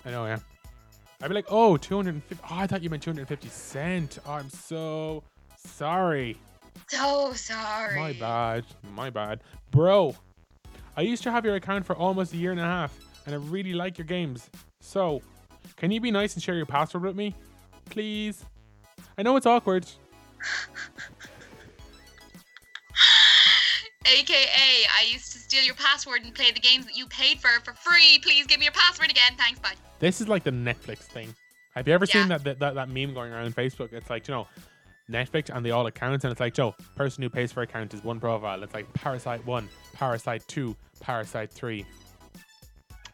I 0.05 0.11
know, 0.11 0.25
yeah. 0.25 0.39
I'd 1.21 1.29
be 1.29 1.33
like, 1.33 1.45
oh, 1.49 1.77
250. 1.77 2.43
Oh, 2.43 2.55
I 2.55 2.67
thought 2.67 2.83
you 2.83 2.89
meant 2.89 3.03
250 3.03 3.47
cent. 3.49 4.19
Oh, 4.25 4.33
I'm 4.33 4.49
so 4.49 5.23
sorry. 5.57 6.37
So 6.87 7.33
sorry. 7.33 7.99
My 7.99 8.13
bad. 8.13 8.65
My 8.93 9.09
bad. 9.09 9.41
Bro, 9.71 10.15
I 10.97 11.01
used 11.01 11.23
to 11.23 11.31
have 11.31 11.45
your 11.45 11.55
account 11.55 11.85
for 11.85 11.95
almost 11.95 12.33
a 12.33 12.37
year 12.37 12.51
and 12.51 12.59
a 12.59 12.63
half, 12.63 12.97
and 13.25 13.33
I 13.33 13.37
really 13.37 13.73
like 13.73 13.97
your 13.97 14.05
games. 14.05 14.49
So, 14.81 15.21
can 15.77 15.91
you 15.91 15.99
be 15.99 16.11
nice 16.11 16.33
and 16.35 16.43
share 16.43 16.55
your 16.55 16.65
password 16.65 17.03
with 17.03 17.15
me? 17.15 17.33
Please? 17.89 18.45
I 19.17 19.23
know 19.23 19.35
it's 19.37 19.45
awkward. 19.45 19.85
AKA, 24.05 24.85
I 24.97 25.05
used 25.11 25.31
to 25.31 25.39
steal 25.39 25.63
your 25.63 25.75
password 25.75 26.21
and 26.23 26.35
play 26.35 26.51
the 26.51 26.59
games 26.59 26.85
that 26.85 26.95
you 26.95 27.07
paid 27.07 27.39
for 27.39 27.49
for 27.63 27.73
free. 27.73 28.19
Please 28.21 28.45
give 28.45 28.59
me 28.59 28.65
your 28.65 28.73
password 28.73 29.09
again. 29.09 29.33
Thanks, 29.37 29.59
bye. 29.59 29.73
This 29.99 30.21
is 30.21 30.27
like 30.27 30.43
the 30.43 30.51
Netflix 30.51 30.99
thing. 30.99 31.33
Have 31.75 31.87
you 31.87 31.93
ever 31.93 32.05
Yeah. 32.05 32.13
seen 32.21 32.27
that, 32.29 32.43
that 32.43 32.59
that 32.59 32.75
that 32.75 32.89
meme 32.89 33.13
going 33.13 33.31
around 33.31 33.45
on 33.45 33.53
Facebook? 33.53 33.93
It's 33.93 34.09
like, 34.09 34.27
you 34.27 34.33
know, 34.33 34.47
Netflix 35.09 35.55
and 35.55 35.65
the 35.65 35.71
all 35.71 35.85
accounts, 35.87 36.23
and 36.25 36.31
it's 36.31 36.39
like, 36.39 36.53
Joe, 36.53 36.73
person 36.95 37.21
who 37.21 37.29
pays 37.29 37.51
for 37.51 37.61
account 37.61 37.93
is 37.93 38.03
one 38.03 38.19
profile. 38.19 38.63
It's 38.63 38.73
like 38.73 38.91
Parasite 38.93 39.45
1, 39.45 39.69
Parasite 39.93 40.47
2, 40.47 40.75
Parasite 40.99 41.51
3. 41.51 41.85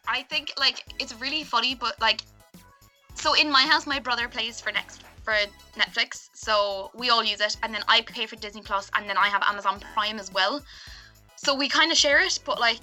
I 0.08 0.24
think 0.24 0.54
like 0.58 0.86
it's 1.00 1.14
really 1.16 1.44
funny, 1.44 1.76
but 1.76 2.00
like, 2.00 2.22
so 3.16 3.34
in 3.34 3.52
my 3.52 3.64
house, 3.64 3.86
my 3.86 4.00
brother 4.00 4.28
plays 4.28 4.60
for 4.62 4.72
next 4.72 5.02
for 5.24 5.34
Netflix, 5.78 6.30
so 6.34 6.90
we 6.96 7.10
all 7.12 7.24
use 7.24 7.42
it, 7.42 7.56
and 7.62 7.74
then 7.74 7.84
I 7.88 8.02
pay 8.02 8.26
for 8.26 8.36
Disney 8.38 8.62
Plus, 8.62 8.90
and 8.96 9.08
then 9.08 9.18
I 9.18 9.28
have 9.28 9.44
Amazon 9.48 9.80
Prime 9.94 10.18
as 10.18 10.32
well. 10.34 10.64
So 11.36 11.54
we 11.54 11.70
kind 11.70 11.92
of 11.92 11.98
share 11.98 12.20
it, 12.24 12.40
but 12.46 12.60
like, 12.60 12.80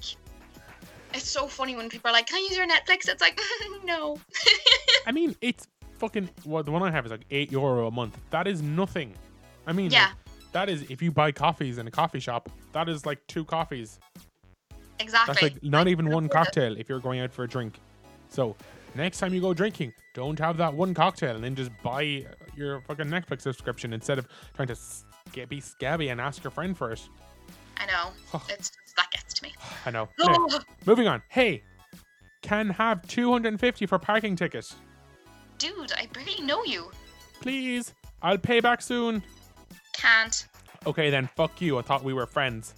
it's 1.14 1.28
so 1.28 1.46
funny 1.46 1.76
when 1.76 1.88
people 1.88 2.10
are 2.10 2.12
like, 2.12 2.26
"Can 2.26 2.36
I 2.36 2.40
use 2.48 2.56
your 2.56 2.66
Netflix?" 2.66 3.08
It's 3.08 3.20
like, 3.20 3.40
no. 3.84 4.18
I 5.06 5.12
mean, 5.12 5.34
it's 5.40 5.66
fucking. 5.98 6.28
Well, 6.44 6.62
the 6.62 6.70
one 6.70 6.82
I 6.82 6.90
have 6.90 7.04
is 7.06 7.10
like 7.10 7.24
8 7.30 7.50
euro 7.52 7.86
a 7.86 7.90
month. 7.90 8.18
That 8.30 8.46
is 8.46 8.62
nothing. 8.62 9.14
I 9.66 9.72
mean, 9.72 9.90
Yeah. 9.90 10.06
like, 10.06 10.52
that 10.52 10.68
is, 10.68 10.82
if 10.90 11.02
you 11.02 11.10
buy 11.12 11.30
coffees 11.32 11.78
in 11.78 11.86
a 11.86 11.90
coffee 11.90 12.20
shop, 12.20 12.48
that 12.72 12.88
is 12.88 13.04
like 13.04 13.18
two 13.26 13.44
coffees. 13.44 13.98
exactly. 14.98 15.34
That's 15.34 15.42
like 15.42 15.62
not 15.62 15.88
even 15.88 16.08
one 16.10 16.28
cocktail 16.28 16.76
if 16.76 16.88
you're 16.88 17.00
going 17.00 17.20
out 17.20 17.32
for 17.32 17.44
a 17.44 17.48
drink. 17.48 17.78
So 18.30 18.56
next 18.94 19.18
time 19.18 19.32
you 19.34 19.40
go 19.40 19.52
drinking, 19.54 19.92
don't 20.14 20.38
have 20.38 20.56
that 20.56 20.74
one 20.74 20.94
cocktail 20.94 21.34
and 21.34 21.44
then 21.44 21.54
just 21.54 21.70
buy 21.82 22.26
your 22.56 22.80
fucking 22.82 23.06
Netflix 23.06 23.42
subscription 23.42 23.92
instead 23.92 24.18
of 24.18 24.26
trying 24.54 24.68
to 24.68 24.76
be 25.46 25.60
scabby 25.60 26.08
and 26.08 26.20
ask 26.20 26.42
your 26.42 26.50
friend 26.50 26.76
for 26.76 26.92
it. 26.92 27.08
I 27.78 27.86
know. 27.86 28.40
It's 28.48 28.72
that 28.96 29.10
gets 29.12 29.34
to 29.34 29.42
me. 29.42 29.54
I 29.86 29.90
know. 29.90 30.08
Moving 30.86 31.06
on. 31.06 31.22
Hey, 31.28 31.62
can 32.42 32.70
have 32.70 33.06
250 33.06 33.86
for 33.86 33.98
parking 33.98 34.36
tickets. 34.36 34.74
dude, 35.58 35.92
I 35.92 36.06
barely 36.12 36.42
know 36.42 36.64
you. 36.64 36.90
Please. 37.40 37.94
I'll 38.22 38.38
pay 38.38 38.60
back 38.60 38.82
soon. 38.82 39.22
Can't. 39.92 40.46
Okay, 40.86 41.10
then 41.10 41.28
fuck 41.36 41.60
you. 41.60 41.78
I 41.78 41.82
thought 41.82 42.02
we 42.02 42.12
were 42.12 42.26
friends. 42.26 42.74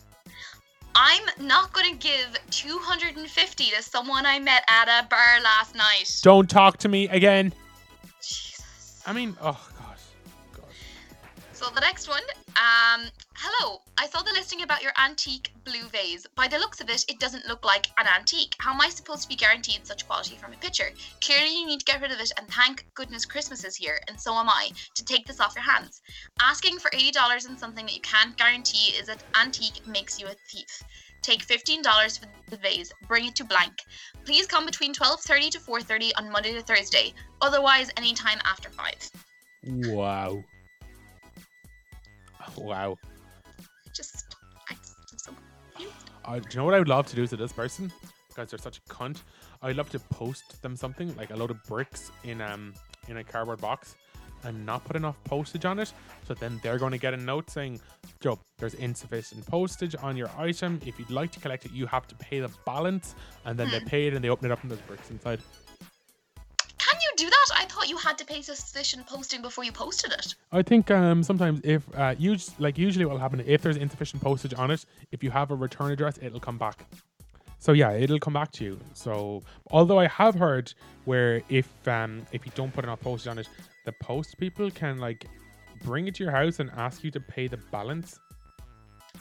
I'm 0.95 1.23
not 1.39 1.73
gonna 1.73 1.95
give 1.95 2.37
250 2.51 3.65
to 3.71 3.83
someone 3.83 4.27
I 4.27 4.39
met 4.39 4.65
at 4.69 4.89
a 4.89 5.07
bar 5.09 5.41
last 5.43 5.75
night. 5.75 6.11
Don't 6.23 6.49
talk 6.51 6.77
to 6.79 6.89
me 6.89 7.09
again. 7.09 7.55
Jesus. 8.21 9.03
I 9.07 9.13
mean, 9.13 9.37
oh 9.41 9.69
god. 9.79 9.97
So 11.53 11.71
the 11.75 11.81
next 11.81 12.09
one. 12.09 12.23
Um, 12.57 13.07
hello. 13.43 13.81
I 13.97 14.07
saw 14.07 14.21
the 14.21 14.33
listing 14.33 14.63
about 14.63 14.83
your 14.83 14.93
antique 15.03 15.51
blue 15.65 15.89
vase. 15.89 16.27
By 16.37 16.47
the 16.47 16.59
looks 16.59 16.83
of 16.83 16.91
it, 16.91 17.07
it 17.09 17.19
doesn't 17.19 17.47
look 17.47 17.65
like 17.65 17.87
an 17.99 18.07
antique. 18.07 18.55
How 18.59 18.75
am 18.75 18.81
I 18.83 18.91
supposed 18.91 19.23
to 19.23 19.29
be 19.29 19.35
guaranteed 19.35 19.87
such 19.87 20.07
quality 20.07 20.37
from 20.37 20.53
a 20.53 20.57
picture? 20.57 20.91
Clearly, 21.25 21.59
you 21.59 21.67
need 21.67 21.81
to 21.81 21.87
get 21.87 22.03
rid 22.03 22.13
of 22.13 22.21
it, 22.21 22.33
and 22.37 22.47
thank 22.49 22.85
goodness 22.95 23.25
Christmas 23.25 23.65
is 23.65 23.77
here, 23.77 23.99
and 24.09 24.21
so 24.21 24.35
am 24.35 24.51
I, 24.51 24.71
to 24.95 25.05
take 25.05 25.27
this 25.27 25.41
off 25.41 25.55
your 25.55 25.65
hands. 25.65 26.03
Asking 26.43 26.79
for 26.79 26.91
$80 26.91 27.49
in 27.49 27.57
something 27.57 27.87
that 27.87 27.95
you 27.95 28.03
can't 28.03 28.37
guarantee 28.37 28.93
is 28.93 29.09
an 29.09 29.19
antique 29.41 29.87
makes 29.87 30.21
you 30.21 30.27
a 30.27 30.35
thief. 30.51 30.83
Take 31.23 31.47
$15 31.47 32.19
for 32.19 32.27
the 32.51 32.57
vase. 32.59 32.93
Bring 33.09 33.27
it 33.27 33.37
to 33.37 33.45
blank. 33.45 33.73
Please 34.27 34.47
come 34.47 34.67
between 34.67 34.93
12:30 34.93 35.51
to 35.53 35.61
4:30 35.61 36.13
on 36.17 36.31
Monday 36.31 36.53
to 36.53 36.63
Thursday. 36.63 37.15
Otherwise, 37.41 37.91
anytime 37.97 38.39
after 38.45 38.69
5. 38.71 39.11
Wow. 39.65 40.45
Wow. 42.57 42.97
Just, 43.95 44.37
I, 44.69 44.75
I'm 44.75 45.19
so 45.19 45.33
confused. 45.75 45.95
Do 46.27 46.49
you 46.51 46.59
know 46.59 46.65
what 46.65 46.75
I 46.75 46.79
would 46.79 46.89
love 46.89 47.07
to 47.09 47.17
do 47.17 47.27
to 47.27 47.37
this 47.37 47.53
person? 47.53 47.93
Guys, 48.35 48.51
they're 48.51 48.59
such 48.59 48.79
a 48.79 48.81
cunt. 48.83 49.23
I'd 49.63 49.77
love 49.77 49.91
to 49.91 49.99
post 49.99 50.63
them 50.63 50.77
something 50.77 51.15
like 51.17 51.31
a 51.31 51.37
load 51.37 51.51
of 51.51 51.63
bricks 51.65 52.11
in 52.25 52.41
um 52.41 52.75
in 53.09 53.17
a 53.17 53.25
cardboard 53.25 53.61
box 53.61 53.97
and 54.45 54.65
not 54.65 54.85
put 54.85 54.97
enough 54.97 55.23
postage 55.25 55.65
on 55.65 55.79
it. 55.79 55.93
So 56.27 56.35
then 56.35 56.61
they're 56.63 56.79
going 56.79 56.93
to 56.93 56.99
get 56.99 57.15
a 57.15 57.17
note 57.17 57.51
saying, 57.51 57.81
Joe, 58.21 58.39
there's 58.59 58.75
insufficient 58.75 59.47
postage 59.47 59.95
on 60.03 60.17
your 60.17 60.31
item. 60.39 60.81
If 60.87 60.99
you'd 60.99 61.11
like 61.11 61.31
to 61.33 61.41
collect 61.41 61.67
it, 61.67 61.73
you 61.73 61.87
have 61.87 62.07
to 62.09 62.15
pay 62.15 62.41
the 62.41 62.51
balance. 62.65 63.15
And 63.45 63.59
then 63.59 63.71
they 63.71 63.81
pay 63.81 64.07
it 64.07 64.15
and 64.15 64.25
they 64.25 64.31
open 64.31 64.47
it 64.47 64.53
up 64.53 64.63
and 64.63 64.71
there's 64.71 64.81
bricks 64.83 65.11
inside. 65.11 65.41
Can 67.51 67.63
you 67.63 67.69
do 67.69 67.71
that? 67.71 67.73
I 67.73 67.75
thought 67.75 67.89
you 67.89 67.97
had 67.97 68.19
to 68.19 68.25
pay 68.25 68.43
sufficient 68.43 69.07
posting 69.07 69.43
before 69.43 69.65
you 69.65 69.73
posted 69.73 70.13
it. 70.13 70.35
I 70.53 70.63
think 70.63 70.91
um, 70.91 71.23
sometimes 71.23 71.61
if 71.65 71.83
uh, 71.97 72.15
us- 72.19 72.55
like 72.59 72.79
usually 72.79 73.05
what 73.05 73.13
will 73.15 73.21
happen 73.21 73.43
if 73.47 73.63
there's 73.63 73.77
insufficient 73.77 74.23
postage 74.23 74.55
on 74.55 74.71
it, 74.71 74.85
if 75.13 75.23
you 75.23 75.31
have 75.31 75.51
a 75.51 75.55
return 75.55 75.91
address, 75.91 76.19
it'll 76.23 76.41
come 76.41 76.59
back. 76.59 76.87
So 77.59 77.73
yeah, 77.73 77.93
it'll 77.93 78.19
come 78.19 78.33
back 78.33 78.53
to 78.53 78.65
you. 78.65 78.81
So 78.95 79.43
although 79.71 79.99
I 79.99 80.07
have 80.09 80.35
heard 80.35 80.73
where 81.05 81.43
if 81.49 81.69
um 81.87 82.23
if 82.33 82.47
you 82.47 82.53
don't 82.55 82.73
put 82.73 82.85
enough 82.85 83.01
postage 83.01 83.31
on 83.31 83.39
it, 83.39 83.49
the 83.85 83.93
post 83.93 84.39
people 84.39 84.71
can 84.71 84.99
like 84.99 85.27
bring 85.85 86.07
it 86.09 86.15
to 86.17 86.25
your 86.25 86.33
house 86.33 86.59
and 86.59 86.71
ask 86.77 87.05
you 87.05 87.11
to 87.11 87.21
pay 87.21 87.49
the 87.49 87.59
balance. 87.71 88.19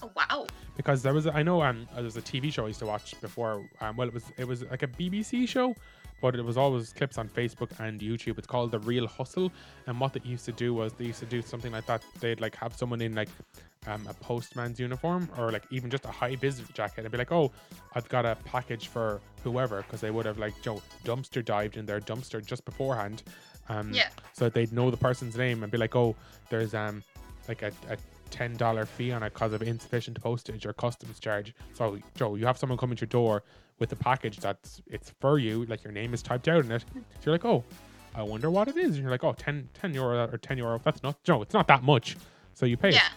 Oh 0.02 0.10
wow. 0.16 0.48
Because 0.78 1.02
there 1.02 1.14
was 1.14 1.28
I 1.28 1.44
know 1.44 1.62
um 1.62 1.86
there 1.94 2.04
was 2.04 2.16
a 2.16 2.22
TV 2.22 2.52
show 2.54 2.64
I 2.64 2.68
used 2.68 2.80
to 2.80 2.86
watch 2.86 3.20
before 3.20 3.68
um 3.82 3.98
well 3.98 4.08
it 4.08 4.14
was 4.14 4.24
it 4.38 4.48
was 4.48 4.64
like 4.64 4.84
a 4.84 4.88
BBC 4.88 5.48
show 5.48 5.76
but 6.22 6.36
it 6.36 6.44
was 6.44 6.58
always 6.58 6.94
clips 6.94 7.18
on 7.18 7.28
Facebook 7.30 7.72
and 7.80 8.00
YouTube. 8.00 8.38
It's 8.38 8.48
called 8.48 8.72
The 8.72 8.80
Real 8.80 9.08
Hustle. 9.08 9.52
And 9.88 10.00
what 10.00 10.14
they 10.14 10.22
used 10.24 10.46
to 10.46 10.52
do 10.52 10.74
was 10.74 10.94
they 10.94 11.06
used 11.06 11.20
to 11.20 11.26
do 11.26 11.42
something 11.42 11.72
like 11.72 11.86
that. 11.88 12.02
They'd 12.20 12.42
like 12.42 12.56
have 12.56 12.76
someone 12.76 13.02
in 13.02 13.16
like 13.16 13.30
um, 13.88 14.06
a 14.10 14.14
postman's 14.14 14.80
uniform 14.80 15.30
or 15.38 15.52
like 15.52 15.64
even 15.72 15.90
just 15.90 16.06
a 16.06 16.10
high 16.12 16.36
vis 16.36 16.62
jacket 16.74 17.02
and 17.06 17.12
be 17.12 17.18
like, 17.18 17.32
oh, 17.32 17.52
I've 17.96 18.08
got 18.10 18.26
a 18.26 18.36
package 18.46 18.88
for 18.88 19.22
whoever 19.44 19.82
because 19.82 20.02
they 20.02 20.12
would 20.12 20.26
have 20.26 20.38
like, 20.38 20.54
Joe, 20.62 20.82
dumpster 21.06 21.44
dived 21.44 21.78
in 21.78 21.86
their 21.86 22.02
dumpster 22.02 22.46
just 22.46 22.66
beforehand. 22.66 23.24
Um, 23.70 23.94
Yeah. 23.94 24.10
So 24.34 24.50
they'd 24.50 24.74
know 24.74 24.92
the 24.92 24.98
person's 24.98 25.38
name 25.38 25.64
and 25.64 25.72
be 25.72 25.78
like, 25.78 25.96
oh, 25.96 26.16
there's 26.50 26.74
um 26.74 27.04
like 27.48 27.62
a, 27.62 27.72
a 27.90 27.98
ten 28.30 28.56
dollar 28.58 28.86
fee 28.86 29.12
on 29.12 29.24
it 29.24 29.34
because 29.34 29.54
of 29.54 29.62
insufficient 29.62 30.22
postage 30.22 30.66
or 30.66 30.74
customs 30.74 31.20
charge. 31.20 31.54
So 31.74 31.98
Joe, 32.16 32.36
you 32.36 32.46
have 32.46 32.58
someone 32.58 32.78
come 32.78 32.92
at 32.92 33.02
your 33.02 33.08
door 33.08 33.44
with 33.80 33.92
a 33.92 33.96
package 33.96 34.38
that's 34.38 34.82
it's 34.88 35.12
for 35.20 35.40
you, 35.40 35.66
like 35.66 35.84
your 35.84 35.94
name 35.94 36.14
is 36.14 36.22
typed 36.22 36.48
out 36.48 36.66
in 36.66 36.72
it. 36.72 36.84
So 36.94 37.02
you're 37.26 37.34
like, 37.34 37.46
oh, 37.46 37.64
I 38.16 38.24
wonder 38.24 38.50
what 38.50 38.68
it 38.68 38.78
is. 38.78 38.96
And 38.96 38.98
you're 38.98 39.12
like, 39.12 39.24
oh, 39.24 39.34
10, 39.34 39.70
10 39.74 39.94
euro 39.94 40.28
or 40.32 40.38
10 40.38 40.58
euro. 40.58 40.80
That's 40.84 41.02
not, 41.04 41.18
no, 41.28 41.42
it's 41.42 41.54
not 41.54 41.68
that 41.68 41.84
much. 41.84 42.18
So 42.54 42.66
you 42.66 42.76
pay 42.78 42.90
it. 42.90 42.96
Yeah. 42.96 43.08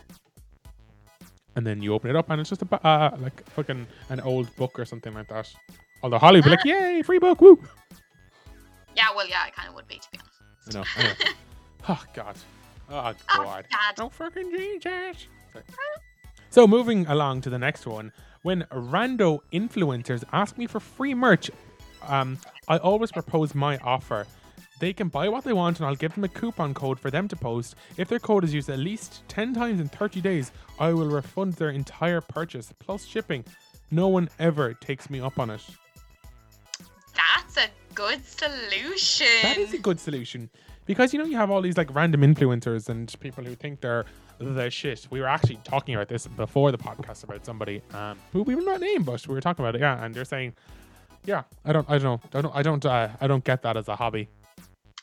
And 1.56 1.66
then 1.66 1.82
you 1.82 1.92
open 1.92 2.08
it 2.10 2.16
up 2.16 2.30
and 2.30 2.40
it's 2.40 2.50
just 2.50 2.62
a, 2.62 2.86
uh, 2.86 3.16
like 3.20 3.44
fucking 3.50 3.86
an 4.08 4.20
old 4.20 4.54
book 4.56 4.78
or 4.78 4.84
something 4.84 5.12
like 5.12 5.28
that. 5.28 5.52
Although 6.02 6.18
Holly 6.18 6.36
would 6.40 6.44
be 6.44 6.50
like, 6.50 6.64
yay, 6.64 7.02
free 7.02 7.18
book, 7.18 7.40
woo. 7.40 7.62
Yeah, 8.96 9.06
well, 9.14 9.28
yeah, 9.28 9.42
I 9.44 9.50
kind 9.50 9.68
of 9.68 9.74
would 9.74 9.88
be, 9.88 9.96
to 9.96 10.08
be 10.10 10.18
honest. 10.18 10.68
I 10.68 10.78
know, 10.78 10.84
I 10.96 11.02
know. 11.02 11.30
oh, 11.88 12.04
God. 12.14 12.36
Oh, 12.90 12.94
Oh, 12.94 13.14
God. 13.36 13.66
God. 13.70 13.94
Oh, 14.04 14.08
fucking 14.10 14.50
Jesus. 14.50 14.82
Sorry. 14.82 15.64
So, 16.50 16.66
moving 16.66 17.06
along 17.06 17.40
to 17.42 17.50
the 17.50 17.58
next 17.58 17.86
one. 17.86 18.12
When 18.42 18.62
rando 18.72 19.40
influencers 19.52 20.24
ask 20.32 20.58
me 20.58 20.66
for 20.66 20.80
free 20.80 21.14
merch, 21.14 21.50
um, 22.08 22.38
I 22.68 22.78
always 22.78 23.12
propose 23.12 23.54
my 23.54 23.78
offer. 23.78 24.26
They 24.80 24.92
can 24.92 25.08
buy 25.08 25.28
what 25.28 25.44
they 25.44 25.52
want, 25.52 25.78
and 25.78 25.86
I'll 25.86 25.94
give 25.94 26.12
them 26.14 26.24
a 26.24 26.28
coupon 26.28 26.74
code 26.74 26.98
for 26.98 27.08
them 27.08 27.28
to 27.28 27.36
post. 27.36 27.76
If 27.96 28.08
their 28.08 28.18
code 28.18 28.42
is 28.42 28.52
used 28.52 28.68
at 28.68 28.80
least 28.80 29.22
10 29.28 29.54
times 29.54 29.78
in 29.78 29.88
30 29.88 30.20
days, 30.20 30.50
I 30.80 30.92
will 30.92 31.08
refund 31.08 31.52
their 31.52 31.70
entire 31.70 32.20
purchase 32.20 32.72
plus 32.80 33.04
shipping. 33.04 33.44
No 33.92 34.08
one 34.08 34.28
ever 34.40 34.74
takes 34.74 35.08
me 35.08 35.20
up 35.20 35.38
on 35.38 35.50
it. 35.50 35.62
That's 37.14 37.56
a 37.58 37.70
good 37.94 38.26
solution. 38.26 39.26
That 39.42 39.58
is 39.58 39.72
a 39.72 39.78
good 39.78 40.00
solution 40.00 40.50
because 40.86 41.12
you 41.12 41.18
know 41.18 41.24
you 41.24 41.36
have 41.36 41.50
all 41.50 41.60
these 41.60 41.76
like 41.76 41.94
random 41.94 42.22
influencers 42.22 42.88
and 42.88 43.14
people 43.20 43.44
who 43.44 43.54
think 43.54 43.80
they're 43.80 44.04
the 44.42 44.70
shit. 44.70 45.06
We 45.10 45.20
were 45.20 45.28
actually 45.28 45.60
talking 45.64 45.94
about 45.94 46.08
this 46.08 46.26
before 46.26 46.70
the 46.72 46.78
podcast 46.78 47.24
about 47.24 47.44
somebody 47.46 47.82
um, 47.94 48.18
who 48.32 48.42
we 48.42 48.54
were 48.54 48.62
not 48.62 48.80
name, 48.80 49.02
but 49.02 49.26
we 49.26 49.34
were 49.34 49.40
talking 49.40 49.64
about 49.64 49.74
it. 49.74 49.80
Yeah, 49.80 50.04
and 50.04 50.14
they're 50.14 50.24
saying, 50.24 50.54
yeah, 51.24 51.44
I 51.64 51.72
don't, 51.72 51.88
I 51.88 51.98
don't 51.98 52.02
know, 52.02 52.20
I 52.34 52.40
don't, 52.42 52.56
I 52.56 52.62
don't, 52.62 52.86
uh, 52.86 53.08
I 53.20 53.26
don't 53.26 53.44
get 53.44 53.62
that 53.62 53.76
as 53.76 53.88
a 53.88 53.96
hobby. 53.96 54.28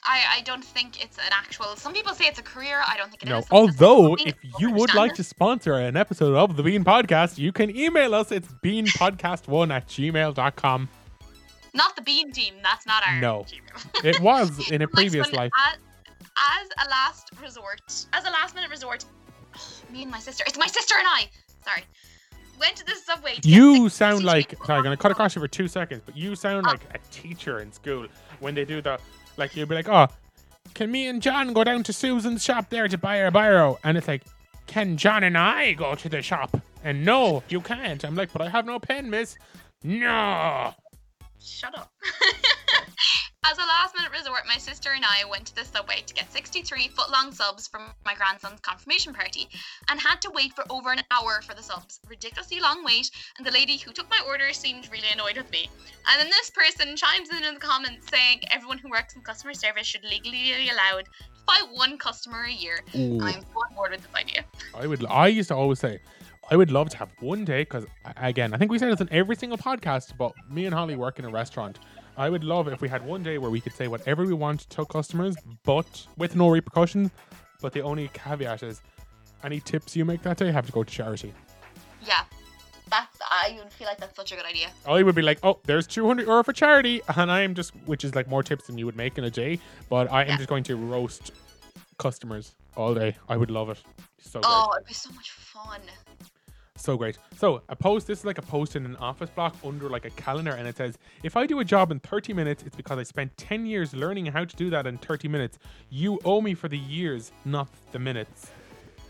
I, 0.03 0.38
I 0.38 0.41
don't 0.41 0.63
think 0.63 1.03
it's 1.03 1.17
an 1.17 1.31
actual. 1.31 1.75
Some 1.75 1.93
people 1.93 2.13
say 2.13 2.25
it's 2.25 2.39
a 2.39 2.43
career. 2.43 2.81
I 2.88 2.96
don't 2.98 3.10
think 3.10 3.24
it 3.24 3.27
is. 3.27 3.29
No, 3.29 3.41
say 3.41 3.48
although 3.51 4.15
if 4.15 4.34
you 4.58 4.72
would 4.72 4.93
like 4.93 5.13
to 5.15 5.24
sponsor 5.24 5.74
an 5.74 5.98
episode 5.98 6.36
of 6.36 6.55
the 6.55 6.63
Bean 6.63 6.84
Podcast, 6.84 7.38
you 7.38 7.51
can 7.51 7.75
email 7.75 8.15
us. 8.15 8.31
It's 8.31 8.48
beanpodcast1 8.63 9.72
at 9.72 9.88
gmail.com. 9.88 10.89
not 11.74 11.96
the 11.96 12.01
Bean 12.01 12.31
Team. 12.31 12.55
That's 12.63 12.86
not 12.88 13.03
our. 13.08 13.19
No. 13.19 13.46
Gmail. 13.48 14.03
It 14.05 14.19
was 14.22 14.72
in 14.72 14.81
a 14.81 14.88
previous 14.88 15.31
life. 15.34 15.51
As, 15.67 15.77
as 16.38 16.88
a 16.88 16.89
last 16.89 17.31
resort, 17.41 17.81
as 18.13 18.24
a 18.24 18.31
last 18.31 18.55
minute 18.55 18.69
resort, 18.72 19.05
me 19.91 20.03
and 20.03 20.12
my 20.12 20.19
sister. 20.19 20.43
It's 20.48 20.58
my 20.58 20.67
sister 20.67 20.96
and 20.98 21.08
I. 21.08 21.29
Sorry. 21.65 21.84
Went 22.60 22.75
to 22.77 22.86
the 22.86 22.96
subway. 23.05 23.36
To 23.36 23.48
You 23.50 23.84
six- 23.89 23.96
sound 23.96 24.24
like 24.25 24.55
sorry, 24.65 24.77
I'm 24.79 24.84
gonna 24.84 24.98
cut 24.98 25.12
across 25.12 25.36
you 25.36 25.41
for 25.41 25.48
two 25.48 25.67
seconds, 25.67 26.01
but 26.05 26.15
you 26.17 26.36
sound 26.36 26.65
Oh. 26.67 26.72
like 26.72 26.81
a 26.93 26.98
teacher 27.12 27.60
in 27.60 27.72
school 27.72 28.08
when 28.39 28.53
they 28.55 28.65
do 28.65 28.81
the 28.81 29.00
like 29.38 29.55
you'll 29.55 29.67
be 29.67 29.75
like, 29.75 29.88
Oh, 29.89 30.08
can 30.74 30.91
me 30.91 31.08
and 31.08 31.22
John 31.22 31.53
go 31.53 31.63
down 31.63 31.84
to 31.84 31.93
Susan's 31.93 32.43
shop 32.43 32.69
there 32.69 32.88
to 32.88 32.98
buy 32.98 33.17
a 33.17 33.31
biro? 33.31 33.77
And 33.84 33.98
it's 33.98 34.08
like, 34.08 34.24
Can 34.67 34.98
John 34.98 35.24
and 35.24 35.38
I 35.38 35.74
go 35.74 35.96
to 35.96 36.10
the 36.10 36.22
shop? 36.22 36.60
And 36.84 37.03
no, 37.05 37.43
you 37.50 37.62
can't. 37.62 38.03
I'm 38.05 38.15
like, 38.15 38.31
but 38.34 38.41
I 38.41 38.50
have 38.50 38.65
no 38.65 38.79
pen, 38.79 39.10
miss. 39.10 39.38
No. 39.84 40.74
Shut 41.41 41.77
up. 41.77 41.91
As 43.46 43.58
a 43.58 43.62
last 43.62 43.96
minute 43.96 44.12
resort, 44.12 44.41
my 44.48 44.58
sister 44.58 44.89
and 44.93 45.05
I 45.05 45.24
went 45.29 45.48
to 45.48 45.55
the 45.55 45.63
subway 45.63 46.03
to 46.05 46.13
get 46.13 46.31
63 46.31 46.89
foot 46.89 47.10
long 47.10 47.31
subs 47.31 47.67
from 47.67 47.84
my 48.05 48.13
grandson's 48.13 48.60
confirmation 48.60 49.13
party 49.13 49.48
and 49.89 50.00
had 50.00 50.22
to 50.22 50.31
wait 50.31 50.53
for 50.53 50.65
over 50.69 50.91
an 50.91 51.01
hour 51.10 51.41
for 51.41 51.55
the 51.55 51.63
subs. 51.63 52.01
Ridiculously 52.10 52.60
long 52.60 52.84
wait, 52.84 53.10
and 53.38 53.48
the 53.48 53.51
lady 53.51 53.77
who 53.77 53.93
took 53.93 54.10
my 54.10 54.19
order 54.27 54.51
seemed 54.51 54.91
really 54.91 55.08
annoyed 55.13 55.38
with 55.38 55.50
me. 55.51 55.69
And 56.12 56.19
then 56.19 56.29
this 56.29 56.50
person 56.50 56.98
chimes 56.98 57.29
in 57.29 57.46
in 57.46 57.53
the 57.53 57.60
comments 57.62 58.10
saying 58.10 58.41
everyone 58.51 58.77
who 58.77 58.89
works 58.89 59.15
in 59.15 59.22
customer 59.22 59.53
service 59.53 59.88
should 59.88 60.03
legally 60.03 60.53
be 60.58 60.69
allowed 60.69 61.05
to 61.05 61.41
buy 61.48 61.62
one 61.72 61.98
customer 61.98 62.43
a 62.43 62.51
year. 62.51 62.81
Ooh. 62.96 63.22
I'm 63.22 63.41
so 63.41 63.62
on 63.69 63.74
board 63.74 63.91
with 63.91 64.01
this 64.01 64.13
idea. 64.15 64.43
I 64.75 64.86
would. 64.86 65.05
I 65.05 65.27
used 65.27 65.48
to 65.48 65.55
always 65.55 65.79
say, 65.79 66.00
I 66.51 66.58
would 66.58 66.72
love 66.72 66.89
to 66.89 66.98
have 66.98 67.10
one 67.22 67.46
day 67.46 67.62
because 67.62 67.86
again, 68.17 68.53
I 68.53 68.58
think 68.58 68.69
we 68.69 68.77
say 68.77 68.89
this 68.89 69.01
in 69.01 69.10
every 69.12 69.38
single 69.38 69.58
podcast. 69.58 70.17
But 70.17 70.34
me 70.51 70.65
and 70.65 70.75
Holly 70.75 70.98
work 70.98 71.19
in 71.19 71.25
a 71.25 71.29
restaurant. 71.29 71.79
I 72.19 72.29
would 72.29 72.43
love 72.43 72.67
if 72.67 72.81
we 72.81 72.89
had 72.89 73.05
one 73.05 73.23
day 73.23 73.38
where 73.38 73.49
we 73.49 73.61
could 73.61 73.73
say 73.73 73.88
whatever 73.88 74.25
we 74.25 74.33
want 74.33 74.69
to 74.71 74.85
customers, 74.85 75.38
but 75.63 76.05
with 76.17 76.35
no 76.35 76.49
repercussions. 76.49 77.11
But 77.61 77.71
the 77.71 77.79
only 77.81 78.09
caveat 78.13 78.61
is, 78.61 78.81
any 79.41 79.61
tips 79.61 79.95
you 79.95 80.03
make 80.03 80.21
that 80.23 80.35
day 80.35 80.51
have 80.51 80.65
to 80.65 80.71
go 80.73 80.83
to 80.83 80.91
charity. 80.91 81.33
Yeah. 82.05 82.23
That's, 82.89 83.17
I 83.21 83.57
would 83.63 83.71
feel 83.71 83.88
like 83.88 83.99
that's 83.99 84.17
such 84.17 84.33
a 84.33 84.35
good 84.35 84.45
idea. 84.45 84.67
I 84.85 85.01
would 85.01 85.15
be 85.15 85.21
like, 85.21 85.39
oh, 85.43 85.59
there's 85.63 85.88
200 85.88 86.27
euro 86.27 86.43
for 86.43 86.51
charity, 86.51 87.01
and 87.15 87.31
I 87.31 87.41
am 87.43 87.55
just, 87.55 87.71
which 87.85 88.03
is 88.03 88.15
like 88.15 88.27
more 88.27 88.43
tips 88.43 88.67
than 88.67 88.77
you 88.77 88.85
would 88.85 88.97
make 88.97 89.17
in 89.17 89.23
a 89.23 89.31
day. 89.31 89.57
But 89.89 90.11
I 90.11 90.23
am 90.23 90.29
Yeah. 90.29 90.38
just 90.38 90.49
going 90.49 90.63
to 90.65 90.75
roast 90.75 91.31
customers 91.99 92.53
all 92.75 92.93
day. 92.93 93.15
I 93.29 93.38
would 93.38 93.49
love 93.49 93.69
it. 93.69 93.77
So 94.21 94.41
great. 94.41 94.51
Oh, 94.51 94.73
it'd 94.75 94.88
be 94.88 94.93
so 94.93 95.09
much 95.13 95.31
fun. 95.31 95.79
So 96.79 96.95
great. 96.95 97.17
So 97.38 97.62
a 97.67 97.75
post, 97.75 98.07
this 98.07 98.19
is 98.19 98.25
like 98.25 98.38
a 98.38 98.41
post 98.41 98.75
in 98.77 98.86
an 98.86 98.95
office 98.95 99.29
block 99.29 99.53
under 99.65 99.89
like 99.89 100.05
a 100.05 100.09
calendar, 100.12 100.51
and 100.51 100.65
it 100.65 100.77
says, 100.77 100.98
if 101.24 101.36
I 101.36 101.45
do 101.45 101.59
a 101.59 101.65
job 101.65 101.91
in 101.91 102.00
30 102.00 102.33
minutes, 102.33 102.63
it's 102.65 102.75
because 102.75 102.98
I 102.98 103.03
spent 103.03 103.36
10 103.38 103.65
years 103.65 103.93
learning 103.93 104.27
how 104.27 104.45
to 104.45 104.55
do 104.55 104.69
that 104.69 104.88
in 104.88 104.98
30 104.98 105.27
minutes. 105.27 105.59
You 105.89 106.19
owe 106.24 106.39
me 106.39 106.53
for 106.53 106.69
the 106.69 106.77
years, 106.77 107.33
not 107.43 107.67
the 107.91 108.00
minutes. 108.00 108.48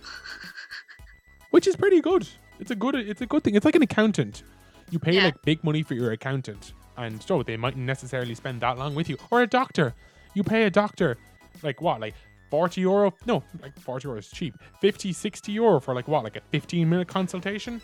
Which 1.52 1.68
is 1.68 1.76
pretty 1.76 2.02
good. 2.02 2.28
It's 2.60 2.72
a 2.72 2.76
good 2.76 2.96
it's 2.96 3.22
a 3.22 3.26
good 3.26 3.44
thing. 3.44 3.56
It's 3.56 3.66
like 3.66 3.76
an 3.76 3.82
accountant. 3.84 4.44
You 4.90 5.00
pay 5.00 5.14
Yeah. 5.14 5.26
like 5.26 5.42
big 5.44 5.64
money 5.64 5.84
for 5.84 5.94
your 5.94 6.12
accountant. 6.12 6.74
And 6.98 7.22
so 7.24 7.44
they 7.44 7.56
mightn't 7.56 7.86
necessarily 7.86 8.36
spend 8.36 8.62
that 8.62 8.78
long 8.78 8.96
with 8.96 9.10
you. 9.10 9.18
Or 9.32 9.42
a 9.42 9.48
doctor. 9.48 9.94
You 10.34 10.44
pay 10.44 10.64
a 10.64 10.70
doctor 10.70 11.18
like 11.64 11.82
what, 11.82 12.02
like 12.02 12.16
40 12.50 12.82
euro. 12.82 13.14
No, 13.26 13.44
like 13.62 13.78
40 13.80 14.08
euro 14.08 14.18
is 14.20 14.30
cheap. 14.30 14.56
50, 14.82 15.14
60 15.14 15.52
euro 15.52 15.80
for 15.80 15.94
like 15.94 16.08
what, 16.08 16.24
like 16.24 16.36
a 16.36 16.42
15 16.52 16.90
minute 16.90 17.08
consultation? 17.08 17.82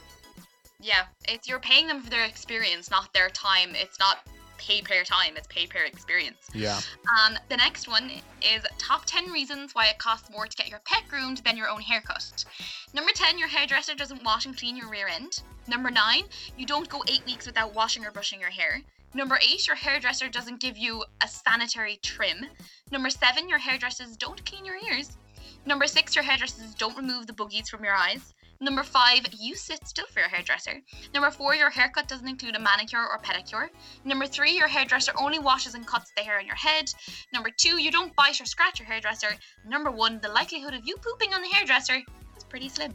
Yeah, 0.79 1.03
it's 1.27 1.47
you're 1.47 1.59
paying 1.59 1.87
them 1.87 2.01
for 2.01 2.09
their 2.09 2.25
experience, 2.25 2.91
not 2.91 3.13
their 3.13 3.29
time. 3.29 3.69
It's 3.73 3.99
not 3.99 4.19
pay 4.57 4.81
per 4.81 5.03
time, 5.03 5.35
it's 5.35 5.47
pay 5.47 5.67
per 5.67 5.79
experience. 5.79 6.49
Yeah. 6.53 6.79
Um, 7.25 7.37
the 7.49 7.57
next 7.57 7.87
one 7.87 8.09
is 8.41 8.63
top 8.77 9.03
10 9.05 9.31
reasons 9.31 9.73
why 9.73 9.87
it 9.87 9.97
costs 9.97 10.29
more 10.31 10.47
to 10.47 10.57
get 10.57 10.69
your 10.69 10.81
pet 10.85 11.03
groomed 11.09 11.39
than 11.39 11.57
your 11.57 11.69
own 11.69 11.81
haircut. 11.81 12.45
Number 12.93 13.11
10, 13.13 13.37
your 13.37 13.47
hairdresser 13.47 13.95
doesn't 13.95 14.23
wash 14.23 14.45
and 14.45 14.57
clean 14.57 14.77
your 14.77 14.89
rear 14.89 15.07
end. 15.07 15.41
Number 15.67 15.89
9, 15.89 16.23
you 16.57 16.65
don't 16.65 16.89
go 16.89 17.03
8 17.07 17.25
weeks 17.25 17.45
without 17.45 17.73
washing 17.73 18.05
or 18.05 18.11
brushing 18.11 18.39
your 18.39 18.49
hair. 18.49 18.81
Number 19.15 19.39
8, 19.41 19.65
your 19.65 19.77
hairdresser 19.77 20.27
doesn't 20.27 20.59
give 20.59 20.77
you 20.77 21.01
a 21.23 21.27
sanitary 21.29 21.99
trim. 22.03 22.47
Number 22.91 23.09
7, 23.09 23.47
your 23.47 23.59
hairdressers 23.59 24.17
don't 24.17 24.45
clean 24.45 24.65
your 24.65 24.75
ears. 24.75 25.17
Number 25.65 25.87
6, 25.87 26.15
your 26.15 26.23
hairdressers 26.25 26.75
don't 26.75 26.97
remove 26.97 27.25
the 27.25 27.31
boogies 27.31 27.69
from 27.69 27.85
your 27.85 27.95
eyes. 27.95 28.33
Number 28.59 28.83
five, 28.83 29.21
you 29.37 29.55
sit 29.55 29.87
still 29.87 30.05
for 30.07 30.19
your 30.19 30.29
hairdresser. 30.29 30.81
Number 31.13 31.31
four, 31.31 31.55
your 31.55 31.69
haircut 31.69 32.07
doesn't 32.07 32.27
include 32.27 32.55
a 32.55 32.59
manicure 32.59 33.05
or 33.05 33.19
pedicure. 33.19 33.69
Number 34.03 34.25
three, 34.25 34.51
your 34.51 34.67
hairdresser 34.67 35.11
only 35.19 35.39
washes 35.39 35.75
and 35.75 35.85
cuts 35.85 36.11
the 36.15 36.23
hair 36.23 36.39
on 36.39 36.45
your 36.45 36.55
head. 36.55 36.91
Number 37.33 37.49
two, 37.57 37.81
you 37.81 37.91
don't 37.91 38.15
bite 38.15 38.39
or 38.39 38.45
scratch 38.45 38.79
your 38.79 38.87
hairdresser. 38.87 39.35
Number 39.65 39.91
one, 39.91 40.19
the 40.21 40.29
likelihood 40.29 40.73
of 40.73 40.85
you 40.85 40.95
pooping 40.97 41.33
on 41.33 41.41
the 41.41 41.49
hairdresser 41.49 42.01
is 42.37 42.43
pretty 42.45 42.69
slim. 42.69 42.93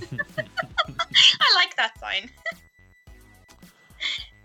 I 0.12 1.54
like 1.56 1.76
that 1.76 1.98
sign. 1.98 2.30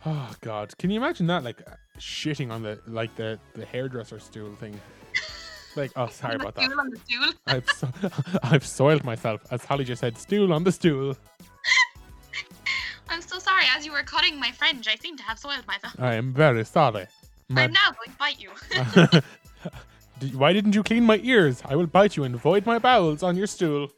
Oh 0.06 0.32
god, 0.42 0.78
can 0.78 0.92
you 0.92 0.98
imagine 0.98 1.28
that? 1.28 1.44
Like 1.44 1.62
shitting 1.98 2.52
on 2.52 2.62
the 2.62 2.80
like 2.88 3.16
the 3.16 3.40
the 3.54 3.66
hairdresser 3.66 4.20
stool 4.20 4.54
thing. 4.56 4.80
Like, 5.76 5.92
oh, 5.96 6.08
sorry 6.12 6.36
about 6.36 6.56
that. 6.56 6.66
Stool 6.66 6.80
on 6.80 6.90
the 6.90 6.98
stool. 7.00 7.34
I've 7.48 7.70
so, 7.70 7.90
I've 8.44 8.66
soiled 8.66 9.04
myself, 9.04 9.42
as 9.52 9.66
Holly 9.66 9.84
just 9.84 10.02
said. 10.02 10.18
Stool 10.18 10.54
on 10.54 10.64
the 10.64 10.72
stool. 10.72 11.18
I'm 13.10 13.22
so 13.22 13.40
sorry. 13.40 13.66
As 13.76 13.86
you 13.86 13.92
were 13.92 14.04
cutting 14.04 14.40
my 14.40 14.52
fringe, 14.52 14.88
I 14.88 14.96
seem 14.96 15.18
to 15.18 15.24
have 15.24 15.40
soiled 15.40 15.66
myself. 15.68 15.96
I 16.00 16.16
am 16.16 16.34
very 16.34 16.66
sorry. 16.66 17.08
My- 17.50 17.64
I'm 17.64 17.72
now 17.72 17.92
going 17.92 18.12
to 18.12 18.18
bite 18.18 18.40
you. 18.40 20.32
Why 20.38 20.54
didn't 20.54 20.74
you 20.74 20.82
clean 20.82 21.04
my 21.04 21.20
ears? 21.24 21.62
I 21.66 21.76
will 21.76 21.88
bite 21.88 22.18
you 22.18 22.24
and 22.24 22.36
void 22.36 22.66
my 22.66 22.80
bowels 22.80 23.22
on 23.22 23.36
your 23.38 23.48
stool. 23.48 23.92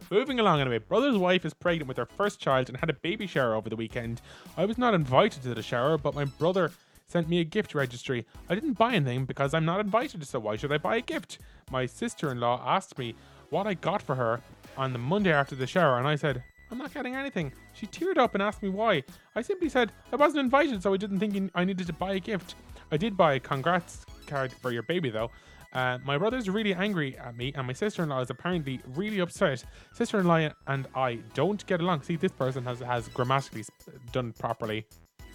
Moving 0.10 0.40
along 0.40 0.60
anyway, 0.60 0.78
brother's 0.78 1.16
wife 1.16 1.44
is 1.44 1.54
pregnant 1.54 1.88
with 1.88 1.96
her 1.96 2.06
first 2.06 2.40
child 2.40 2.68
and 2.68 2.78
had 2.78 2.90
a 2.90 2.94
baby 2.94 3.26
shower 3.26 3.54
over 3.54 3.68
the 3.68 3.76
weekend. 3.76 4.20
I 4.56 4.64
was 4.64 4.78
not 4.78 4.94
invited 4.94 5.42
to 5.42 5.54
the 5.54 5.62
shower, 5.62 5.98
but 5.98 6.14
my 6.14 6.24
brother 6.24 6.72
sent 7.06 7.28
me 7.28 7.40
a 7.40 7.44
gift 7.44 7.74
registry. 7.74 8.26
I 8.48 8.54
didn't 8.54 8.74
buy 8.74 8.94
anything 8.94 9.24
because 9.24 9.54
I'm 9.54 9.64
not 9.64 9.80
invited, 9.80 10.26
so 10.26 10.40
why 10.40 10.56
should 10.56 10.72
I 10.72 10.78
buy 10.78 10.96
a 10.96 11.00
gift? 11.00 11.38
My 11.70 11.86
sister 11.86 12.30
in 12.30 12.40
law 12.40 12.62
asked 12.64 12.98
me 12.98 13.14
what 13.50 13.66
I 13.66 13.74
got 13.74 14.00
for 14.00 14.14
her 14.14 14.40
on 14.76 14.92
the 14.92 14.98
Monday 14.98 15.32
after 15.32 15.54
the 15.54 15.66
shower, 15.66 15.98
and 15.98 16.08
I 16.08 16.16
said, 16.16 16.42
I'm 16.70 16.78
not 16.78 16.94
getting 16.94 17.14
anything. 17.14 17.52
She 17.74 17.86
teared 17.86 18.16
up 18.16 18.32
and 18.32 18.42
asked 18.42 18.62
me 18.62 18.70
why. 18.70 19.02
I 19.36 19.42
simply 19.42 19.68
said, 19.68 19.92
I 20.10 20.16
wasn't 20.16 20.40
invited, 20.40 20.82
so 20.82 20.94
I 20.94 20.96
didn't 20.96 21.18
think 21.18 21.50
I 21.54 21.64
needed 21.64 21.86
to 21.86 21.92
buy 21.92 22.14
a 22.14 22.20
gift. 22.20 22.54
I 22.90 22.96
did 22.96 23.16
buy 23.16 23.34
a 23.34 23.40
congrats 23.40 24.06
card 24.26 24.52
for 24.52 24.72
your 24.72 24.82
baby, 24.82 25.10
though. 25.10 25.30
Uh, 25.72 25.98
my 26.04 26.18
brother's 26.18 26.48
really 26.50 26.74
angry 26.74 27.16
at 27.18 27.36
me, 27.36 27.52
and 27.56 27.66
my 27.66 27.72
sister 27.72 28.02
in 28.02 28.10
law 28.10 28.20
is 28.20 28.30
apparently 28.30 28.80
really 28.94 29.20
upset. 29.20 29.64
Sister 29.94 30.20
in 30.20 30.26
law 30.26 30.48
and 30.66 30.86
I 30.94 31.14
don't 31.34 31.64
get 31.66 31.80
along. 31.80 32.02
See, 32.02 32.16
this 32.16 32.32
person 32.32 32.64
has, 32.64 32.80
has 32.80 33.08
grammatically 33.08 33.64
done 34.12 34.32
properly. 34.32 34.86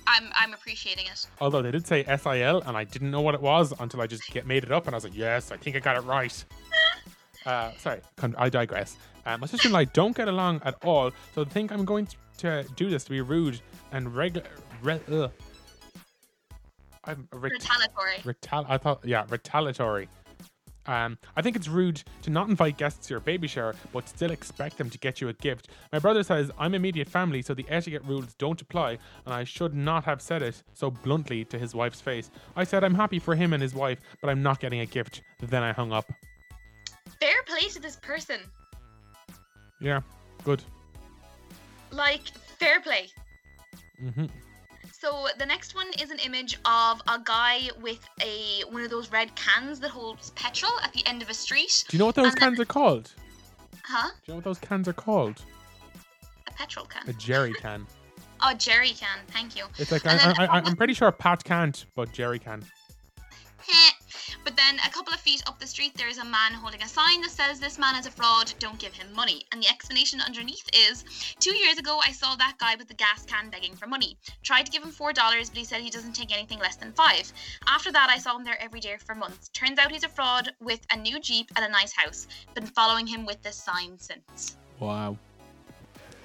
I'm 0.07 0.29
I'm 0.35 0.53
appreciating 0.53 1.05
it. 1.07 1.27
Although 1.41 1.61
they 1.61 1.71
did 1.71 1.85
say 1.85 2.03
SIL, 2.03 2.61
and 2.65 2.77
I 2.77 2.83
didn't 2.83 3.11
know 3.11 3.21
what 3.21 3.35
it 3.35 3.41
was 3.41 3.73
until 3.79 3.99
I 4.01 4.07
just 4.07 4.25
get 4.31 4.45
made 4.45 4.63
it 4.63 4.71
up, 4.71 4.85
and 4.85 4.95
I 4.95 4.97
was 4.97 5.03
like, 5.03 5.17
yes, 5.17 5.51
I 5.51 5.57
think 5.57 5.75
I 5.75 5.79
got 5.79 5.97
it 5.97 6.01
right. 6.01 6.45
Uh, 7.45 7.71
sorry, 7.77 8.01
I 8.37 8.49
digress. 8.49 8.97
Uh, 9.25 9.37
my 9.37 9.47
sister 9.47 9.69
and 9.69 9.77
I 9.77 9.85
don't 9.85 10.13
get 10.13 10.27
along 10.27 10.59
at 10.65 10.75
all, 10.83 11.11
so 11.33 11.43
I 11.43 11.45
think 11.45 11.71
I'm 11.71 11.85
going 11.85 12.05
to 12.39 12.65
do 12.75 12.89
this 12.89 13.05
to 13.05 13.09
be 13.09 13.21
rude 13.21 13.61
and 13.93 14.13
regular. 14.13 14.49
Re-. 14.81 14.99
I'm 17.05 17.27
ret- 17.31 17.53
Retaliatory. 17.53 18.17
retal- 18.25 18.65
I 18.67 18.77
thought, 18.77 18.99
yeah, 19.05 19.25
retaliatory. 19.29 20.09
Um, 20.87 21.17
I 21.35 21.41
think 21.41 21.55
it's 21.55 21.67
rude 21.67 22.01
to 22.21 22.29
not 22.29 22.49
invite 22.49 22.77
guests 22.77 23.07
to 23.07 23.13
your 23.13 23.19
baby 23.19 23.47
shower, 23.47 23.75
but 23.91 24.07
still 24.07 24.31
expect 24.31 24.77
them 24.77 24.89
to 24.89 24.97
get 24.97 25.19
you 25.19 25.29
a 25.29 25.33
gift. 25.33 25.69
My 25.91 25.99
brother 25.99 26.23
says 26.23 26.49
I'm 26.57 26.73
immediate 26.73 27.09
family, 27.09 27.41
so 27.41 27.53
the 27.53 27.65
etiquette 27.69 28.03
rules 28.05 28.33
don't 28.35 28.61
apply, 28.61 28.97
and 29.25 29.33
I 29.33 29.43
should 29.43 29.73
not 29.75 30.05
have 30.05 30.21
said 30.21 30.41
it 30.41 30.63
so 30.73 30.89
bluntly 30.89 31.43
to 31.45 31.59
his 31.59 31.75
wife's 31.75 32.01
face. 32.01 32.31
I 32.55 32.63
said 32.63 32.83
I'm 32.83 32.95
happy 32.95 33.19
for 33.19 33.35
him 33.35 33.53
and 33.53 33.61
his 33.61 33.75
wife, 33.75 33.99
but 34.21 34.29
I'm 34.29 34.41
not 34.41 34.59
getting 34.59 34.79
a 34.79 34.85
gift. 34.85 35.21
Then 35.41 35.63
I 35.63 35.73
hung 35.73 35.91
up. 35.91 36.11
Fair 37.19 37.43
play 37.45 37.67
to 37.69 37.81
this 37.81 37.97
person. 37.97 38.39
Yeah, 39.79 40.01
good. 40.43 40.63
Like 41.91 42.29
fair 42.59 42.79
play. 42.79 43.07
hmm 43.99 44.25
So 44.99 45.27
the 45.37 45.45
next 45.45 45.75
one 45.75 45.87
is 46.01 46.09
an 46.09 46.17
image 46.19 46.57
of 46.65 47.01
a 47.07 47.19
guy 47.23 47.69
with 47.81 47.99
a 48.21 48.63
one 48.71 48.83
of 48.83 48.89
those 48.89 49.11
red 49.11 49.35
cans 49.35 49.79
that 49.81 49.89
holds 49.91 50.31
petrol 50.31 50.71
at 50.83 50.91
the 50.93 51.05
end 51.05 51.21
of 51.21 51.29
a 51.29 51.33
street. 51.33 51.83
Do 51.87 51.95
you 51.95 51.99
know 51.99 52.07
what 52.07 52.15
those 52.15 52.27
And- 52.31 52.39
cans 52.39 52.59
are 52.59 52.65
called? 52.65 53.13
Huh? 53.83 54.09
Do 54.09 54.15
you 54.25 54.31
know 54.33 54.35
what 54.37 54.43
those 54.43 54.59
cans 54.59 54.87
are 54.87 54.93
called? 54.93 55.41
A 56.47 56.51
petrol 56.53 56.85
can. 56.85 57.07
A 57.09 57.13
jerry 57.13 57.53
can. 57.53 57.85
Oh, 58.39 58.53
jerry 58.53 58.89
can. 58.91 59.17
Thank 59.29 59.55
you. 59.55 59.65
It's 59.79 59.91
like 59.91 60.05
I, 60.05 60.11
And 60.11 60.19
then- 60.19 60.35
I, 60.37 60.45
I, 60.45 60.61
I'm 60.61 60.75
pretty 60.75 60.93
sure 60.93 61.11
Pat 61.11 61.43
can't, 61.43 61.83
but 61.95 62.11
Jerry 62.13 62.37
can. 62.37 62.63
Eh, 63.67 63.89
But 64.47 64.55
then 64.55 64.79
a 64.79 64.89
couple 64.89 65.13
of 65.13 65.19
feet 65.19 65.43
up 65.45 65.59
the 65.59 65.67
street, 65.67 65.97
there 65.97 66.07
is 66.07 66.19
a 66.19 66.23
man 66.23 66.53
holding 66.53 66.81
a 66.81 66.87
sign 66.87 67.19
that 67.19 67.31
says, 67.31 67.59
This 67.59 67.77
man 67.77 67.97
is 67.97 68.05
a 68.05 68.11
fraud, 68.11 68.53
don't 68.59 68.79
give 68.79 68.93
him 68.93 69.11
money. 69.11 69.45
And 69.51 69.61
the 69.61 69.67
explanation 69.67 70.21
underneath 70.21 70.69
is 70.71 71.03
Two 71.41 71.53
years 71.53 71.77
ago, 71.77 71.99
I 72.01 72.13
saw 72.13 72.33
that 72.37 72.55
guy 72.57 72.75
with 72.77 72.87
the 72.87 72.93
gas 72.93 73.25
can 73.25 73.49
begging 73.49 73.75
for 73.75 73.87
money. 73.87 74.17
Tried 74.43 74.65
to 74.65 74.71
give 74.71 74.83
him 74.83 74.93
$4, 74.93 75.13
but 75.13 75.57
he 75.57 75.65
said 75.65 75.81
he 75.81 75.89
doesn't 75.89 76.13
take 76.13 76.33
anything 76.33 76.59
less 76.59 76.77
than 76.77 76.93
5 76.93 77.33
After 77.67 77.91
that, 77.91 78.09
I 78.09 78.19
saw 78.19 78.37
him 78.37 78.45
there 78.45 78.61
every 78.61 78.79
day 78.79 78.95
for 79.05 79.15
months. 79.15 79.49
Turns 79.49 79.79
out 79.79 79.91
he's 79.91 80.05
a 80.05 80.07
fraud 80.07 80.53
with 80.61 80.79
a 80.93 80.97
new 80.97 81.19
Jeep 81.19 81.51
and 81.57 81.65
a 81.65 81.69
nice 81.69 81.91
house. 81.91 82.25
Been 82.55 82.67
following 82.67 83.05
him 83.05 83.25
with 83.25 83.43
this 83.43 83.61
sign 83.61 83.99
since. 83.99 84.55
Wow. 84.79 85.17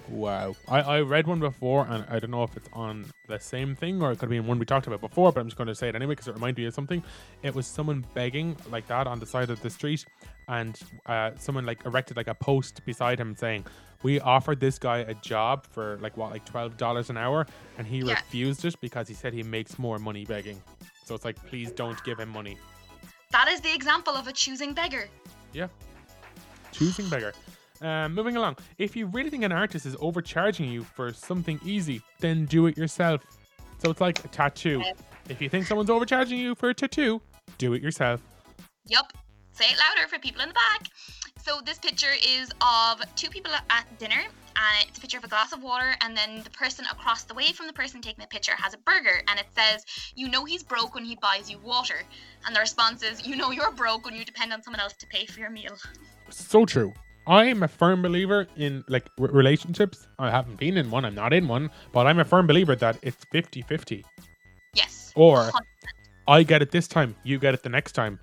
Wow. 0.09 0.57
I, 0.69 0.81
I 0.81 1.01
read 1.01 1.27
one 1.27 1.41
before, 1.41 1.87
and 1.89 2.05
I 2.09 2.19
don't 2.19 2.31
know 2.31 2.43
if 2.43 2.57
it's 2.57 2.69
on 2.73 3.07
the 3.29 3.39
same 3.39 3.75
thing 3.75 4.03
or 4.03 4.13
it 4.13 4.19
could 4.19 4.29
be 4.29 4.41
one 4.41 4.59
we 4.59 4.67
talked 4.67 4.87
about 4.87 5.01
before, 5.01 5.33
but 5.33 5.41
I'm 5.41 5.47
just 5.47 5.57
going 5.57 5.69
to 5.69 5.75
say 5.75 5.89
it 5.89 5.95
anyway 5.95 6.13
because 6.13 6.29
it 6.29 6.35
reminded 6.35 6.61
me 6.61 6.67
of 6.67 6.75
something. 6.75 7.03
It 7.43 7.55
was 7.55 7.67
someone 7.67 8.05
begging 8.15 8.57
like 8.71 8.87
that 8.89 9.07
on 9.07 9.21
the 9.21 9.27
side 9.27 9.49
of 9.51 9.61
the 9.63 9.71
street, 9.71 10.05
and 10.49 10.79
uh, 11.07 11.31
someone 11.39 11.65
like 11.67 11.85
erected 11.87 12.17
like 12.17 12.29
a 12.29 12.35
post 12.35 12.85
beside 12.85 13.19
him 13.19 13.35
saying, 13.37 13.65
We 14.03 14.21
offered 14.21 14.61
this 14.61 14.79
guy 14.79 14.99
a 14.99 15.15
job 15.15 15.67
for 15.71 15.99
like 16.03 16.17
what, 16.17 16.31
like 16.33 16.45
$12 16.45 17.09
an 17.11 17.17
hour, 17.17 17.47
and 17.79 17.87
he 17.87 17.99
Yeah. 17.99 18.11
refused 18.15 18.65
it 18.65 18.75
because 18.81 19.09
he 19.09 19.15
said 19.15 19.33
he 19.33 19.43
makes 19.43 19.79
more 19.79 19.99
money 19.99 20.25
begging. 20.25 20.61
So 21.05 21.15
it's 21.15 21.25
like, 21.25 21.37
please 21.47 21.71
don't 21.73 22.03
give 22.05 22.19
him 22.21 22.29
money. 22.29 22.59
That 23.31 23.49
is 23.49 23.61
the 23.61 23.75
example 23.75 24.15
of 24.15 24.27
a 24.29 24.33
choosing 24.33 24.75
beggar. 24.75 25.09
Yeah. 25.53 25.69
Choosing 26.73 27.09
beggar. 27.09 27.33
Um, 27.83 28.15
moving 28.15 28.37
along. 28.37 28.59
If 28.79 28.95
you 28.95 29.07
really 29.07 29.29
think 29.29 29.43
an 29.43 29.51
artist 29.51 29.87
is 29.87 29.97
overcharging 29.99 30.71
you 30.71 30.85
for 30.85 31.13
something 31.13 31.59
easy, 31.65 32.01
then 32.21 32.45
do 32.45 32.67
it 32.67 32.77
yourself. 32.77 33.23
So 33.79 33.91
it's 33.91 34.01
like 34.01 34.25
a 34.25 34.29
tattoo. 34.29 34.85
If 35.29 35.43
you 35.43 35.49
think 35.49 35.67
someone's 35.67 35.91
overcharging 35.91 36.39
you 36.39 36.55
for 36.55 36.69
a 36.69 36.75
tattoo, 36.75 37.21
do 37.59 37.75
it 37.75 37.83
yourself. 37.83 38.21
Yup. 38.87 39.13
Say 39.53 39.65
it 39.65 39.77
louder 39.79 40.09
for 40.09 40.21
people 40.21 40.43
in 40.43 40.49
the 40.49 40.55
back. 40.55 40.87
So 41.43 41.61
this 41.67 41.79
picture 41.79 42.15
is 42.25 42.53
of 42.61 43.03
two 43.17 43.29
people 43.31 43.53
at 43.69 43.99
dinner, 43.99 44.21
and 44.21 44.89
it's 44.89 44.99
a 44.99 45.01
picture 45.01 45.19
of 45.19 45.25
a 45.25 45.29
glass 45.29 45.53
of 45.53 45.61
water, 45.61 45.97
and 46.03 46.17
then 46.17 46.43
the 46.45 46.51
person 46.51 46.85
across 46.89 47.25
the 47.25 47.35
way 47.35 47.51
from 47.51 47.67
the 47.67 47.73
person 47.73 48.01
taking 48.01 48.23
the 48.23 48.29
picture 48.29 48.55
has 48.57 48.75
a 48.75 48.79
burger, 48.79 49.23
and 49.27 49.41
it 49.41 49.47
says, 49.57 49.85
"You 50.15 50.29
know 50.29 50.45
he's 50.45 50.63
broke 50.63 50.95
when 50.95 51.05
he 51.05 51.17
buys 51.17 51.51
you 51.51 51.59
water," 51.59 52.05
and 52.47 52.55
the 52.55 52.61
response 52.61 53.03
is, 53.03 53.27
"You 53.27 53.35
know 53.35 53.51
you're 53.51 53.73
broke 53.73 54.05
when 54.05 54.15
you 54.15 54.25
depend 54.25 54.53
on 54.53 54.63
someone 54.63 54.81
else 54.81 54.93
to 55.01 55.07
pay 55.09 55.27
for 55.27 55.41
your 55.41 55.51
meal." 55.51 55.77
So 56.31 56.65
true. 56.65 56.95
I'm 57.27 57.63
a 57.63 57.69
firm 57.69 58.03
believer 58.03 58.47
in 58.57 58.85
like 58.89 59.09
r- 59.21 59.29
relationships. 59.29 60.09
I 60.19 60.31
haven't 60.31 60.59
been 60.59 60.77
in 60.77 60.91
one, 60.91 61.05
I'm 61.05 61.15
not 61.15 61.33
in 61.33 61.47
one, 61.49 61.71
but 61.93 62.07
I'm 62.07 62.19
a 62.19 62.25
firm 62.25 62.47
believer 62.47 62.75
that 62.77 62.99
it's 63.03 63.25
50 63.31 63.63
50. 63.63 64.05
Yes. 64.75 65.13
Or 65.15 65.39
100%. 65.39 65.53
I 66.29 66.43
get 66.43 66.63
it 66.63 66.71
this 66.71 66.89
time, 66.89 67.15
you 67.25 67.39
get 67.39 67.55
it 67.55 67.63
the 67.63 67.69
next 67.69 67.93
time. 67.93 68.19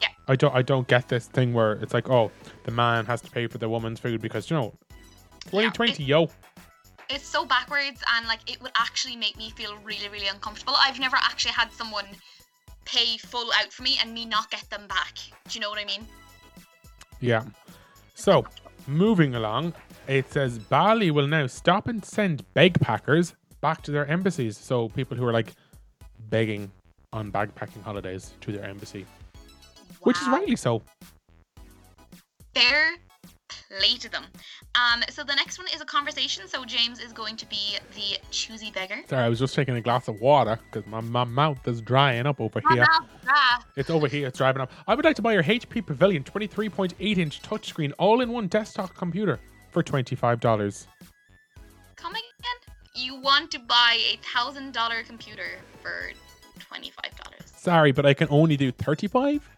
Yeah. 0.00 0.08
I 0.28 0.36
don't 0.36 0.54
I 0.54 0.62
don't 0.62 0.86
get 0.88 1.08
this 1.08 1.26
thing 1.26 1.52
where 1.52 1.72
it's 1.72 1.94
like, 1.94 2.08
oh, 2.08 2.30
the 2.64 2.70
man 2.70 3.06
has 3.06 3.20
to 3.22 3.30
pay 3.30 3.46
for 3.46 3.58
the 3.58 3.68
woman's 3.68 4.00
food 4.00 4.20
because 4.20 4.50
you 4.50 4.56
know 4.56 4.74
2020, 5.46 6.02
yo. 6.04 6.28
It's 7.08 7.26
so 7.26 7.44
backwards, 7.44 8.02
and 8.14 8.26
like 8.28 8.48
it 8.50 8.62
would 8.62 8.70
actually 8.76 9.16
make 9.16 9.36
me 9.36 9.50
feel 9.50 9.76
really, 9.84 10.08
really 10.08 10.28
uncomfortable. 10.28 10.74
I've 10.76 11.00
never 11.00 11.16
actually 11.16 11.52
had 11.52 11.72
someone 11.72 12.06
pay 12.84 13.16
full 13.18 13.50
out 13.60 13.72
for 13.72 13.82
me 13.82 13.98
and 14.00 14.14
me 14.14 14.24
not 14.24 14.50
get 14.50 14.68
them 14.70 14.86
back. 14.88 15.18
Do 15.48 15.54
you 15.54 15.60
know 15.60 15.70
what 15.70 15.78
I 15.78 15.84
mean? 15.84 16.06
Yeah. 17.20 17.44
So, 18.20 18.44
moving 18.86 19.34
along, 19.34 19.72
it 20.06 20.30
says 20.30 20.58
Bali 20.58 21.10
will 21.10 21.26
now 21.26 21.46
stop 21.46 21.88
and 21.88 22.04
send 22.04 22.44
beg 22.52 22.78
packers 22.78 23.34
back 23.62 23.80
to 23.84 23.90
their 23.90 24.06
embassies. 24.06 24.58
So, 24.58 24.90
people 24.90 25.16
who 25.16 25.24
are 25.24 25.32
like 25.32 25.54
begging 26.28 26.70
on 27.14 27.32
backpacking 27.32 27.82
holidays 27.82 28.34
to 28.42 28.52
their 28.52 28.64
embassy. 28.64 29.06
which 30.02 30.20
is 30.20 30.28
rightly 30.28 30.54
so. 30.56 30.82
Fair 32.54 32.96
play 33.68 33.96
to 33.96 34.08
them. 34.10 34.24
Um, 34.74 35.02
so 35.10 35.22
the 35.24 35.34
next 35.34 35.58
one 35.58 35.66
is 35.74 35.80
a 35.80 35.84
conversation. 35.84 36.46
So 36.48 36.64
James 36.64 37.00
is 37.00 37.12
going 37.12 37.36
to 37.36 37.46
be 37.46 37.78
the 37.94 38.18
choosy 38.30 38.70
beggar. 38.70 38.96
Sorry, 39.08 39.24
I 39.24 39.28
was 39.28 39.38
just 39.38 39.54
taking 39.54 39.76
a 39.76 39.80
glass 39.80 40.08
of 40.08 40.20
water 40.20 40.58
because 40.70 40.88
my, 40.90 41.00
my 41.00 41.24
mouth 41.24 41.66
is 41.66 41.80
drying 41.80 42.26
up 42.26 42.40
over 42.40 42.60
here. 42.70 42.86
Ah, 43.28 43.64
It's 43.76 43.90
over 43.90 44.06
here. 44.08 44.26
It's 44.28 44.38
driving 44.38 44.62
up. 44.62 44.70
I 44.86 44.94
would 44.94 45.04
like 45.04 45.16
to 45.16 45.22
buy 45.22 45.32
your 45.32 45.42
HP 45.42 45.84
Pavilion 45.86 46.24
23.8 46.24 47.18
inch 47.18 47.42
touchscreen 47.42 47.92
all-in-one 47.98 48.48
desktop 48.48 48.94
computer 48.94 49.38
for 49.70 49.82
twenty-five 49.82 50.40
dollars. 50.40 50.86
Come 51.96 52.12
again? 52.12 52.24
You 52.94 53.20
want 53.20 53.50
to 53.52 53.58
buy 53.60 53.98
a 54.12 54.18
thousand 54.34 54.72
dollar 54.72 55.02
computer 55.04 55.58
for 55.80 56.10
twenty 56.58 56.90
five 56.90 57.16
dollars? 57.22 57.52
Sorry, 57.56 57.92
but 57.92 58.04
I 58.04 58.14
can 58.14 58.26
only 58.30 58.56
do 58.56 58.72
thirty-five. 58.72 59.48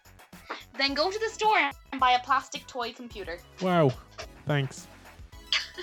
Then 0.77 0.93
go 0.93 1.11
to 1.11 1.19
the 1.19 1.29
store 1.29 1.57
and 1.91 1.99
buy 1.99 2.11
a 2.11 2.19
plastic 2.19 2.65
toy 2.67 2.91
computer. 2.93 3.37
Wow, 3.61 3.91
thanks. 4.45 4.87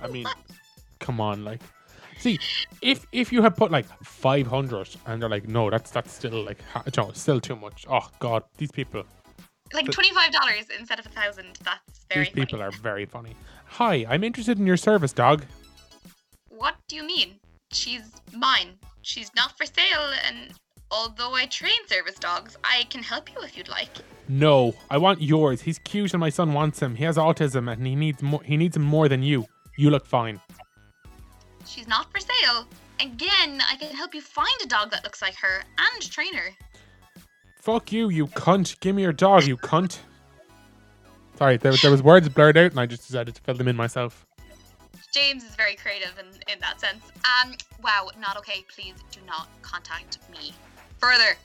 Like, 0.00 0.10
I 0.10 0.12
mean, 0.12 0.26
come 0.98 1.20
on, 1.20 1.44
like, 1.44 1.60
see, 2.18 2.38
if 2.80 3.06
if 3.12 3.32
you 3.32 3.40
had 3.42 3.56
put 3.56 3.70
like 3.70 3.86
five 4.02 4.46
hundred 4.48 4.88
and 5.06 5.22
they're 5.22 5.28
like, 5.28 5.46
no, 5.48 5.70
that's 5.70 5.90
that's 5.92 6.12
still 6.12 6.42
like, 6.44 6.60
ha- 6.72 6.82
no, 6.96 7.12
still 7.12 7.40
too 7.40 7.54
much. 7.56 7.86
Oh 7.88 8.08
God, 8.18 8.42
these 8.58 8.72
people, 8.72 9.04
Like 9.72 9.86
But- 9.86 9.94
twenty 9.94 10.10
five 10.12 10.32
dollars 10.32 10.66
instead 10.76 10.98
of 10.98 11.06
a 11.06 11.10
thousand. 11.10 11.58
That's 11.64 12.04
very 12.12 12.24
these 12.24 12.34
people 12.34 12.58
funny. 12.58 12.62
are 12.64 12.72
very 12.82 13.04
funny. 13.06 13.36
Hi, 13.66 14.04
I'm 14.08 14.24
interested 14.24 14.58
in 14.58 14.66
your 14.66 14.76
service, 14.76 15.12
dog. 15.12 15.44
What 16.48 16.74
do 16.88 16.96
you 16.96 17.04
mean? 17.04 17.36
She's 17.72 18.10
mine. 18.36 18.78
She's 19.02 19.30
not 19.36 19.56
for 19.56 19.66
sale, 19.66 20.12
and 20.26 20.52
although 20.92 21.34
I 21.34 21.46
train 21.46 21.86
service 21.86 22.16
dogs, 22.16 22.56
I 22.62 22.84
can 22.90 23.02
help 23.02 23.32
you 23.32 23.40
if 23.42 23.56
you'd 23.56 23.68
like. 23.68 23.88
No, 24.28 24.74
I 24.90 24.98
want 24.98 25.20
yours. 25.20 25.62
He's 25.62 25.78
cute 25.80 26.12
and 26.12 26.20
my 26.20 26.28
son 26.28 26.52
wants 26.52 26.80
him. 26.80 26.94
He 26.94 27.04
has 27.04 27.16
autism 27.16 27.72
and 27.72 27.84
he 27.86 27.96
needs 27.96 28.22
more. 28.22 28.42
He 28.44 28.56
needs 28.56 28.76
him 28.76 28.82
more 28.82 29.08
than 29.08 29.22
you. 29.22 29.46
You 29.76 29.90
look 29.90 30.06
fine. 30.06 30.40
She's 31.66 31.88
not 31.88 32.12
for 32.12 32.20
sale. 32.20 32.66
Again, 33.00 33.60
I 33.68 33.76
can 33.76 33.94
help 33.96 34.14
you 34.14 34.20
find 34.20 34.48
a 34.62 34.66
dog 34.66 34.90
that 34.90 35.02
looks 35.02 35.22
like 35.22 35.34
her 35.36 35.64
and 35.78 36.02
train 36.10 36.34
her. 36.34 36.50
Fuck 37.56 37.90
you, 37.90 38.10
you 38.10 38.26
cunt. 38.26 38.78
Give 38.80 38.94
me 38.94 39.02
your 39.02 39.12
dog, 39.12 39.44
you 39.44 39.56
cunt. 39.56 39.98
Sorry, 41.36 41.56
there, 41.56 41.72
there 41.72 41.90
was 41.90 42.02
words 42.02 42.28
blurred 42.28 42.56
out 42.56 42.70
and 42.70 42.78
I 42.78 42.86
just 42.86 43.06
decided 43.06 43.34
to 43.34 43.40
fill 43.40 43.54
them 43.54 43.68
in 43.68 43.76
myself. 43.76 44.26
James 45.12 45.44
is 45.44 45.54
very 45.56 45.74
creative 45.74 46.18
in, 46.18 46.26
in 46.52 46.58
that 46.60 46.80
sense. 46.80 47.04
Um, 47.24 47.54
wow, 47.82 48.08
not 48.18 48.36
okay. 48.38 48.64
Please 48.74 48.94
do 49.10 49.20
not 49.26 49.48
contact 49.62 50.18
me 50.30 50.52
further. 51.02 51.36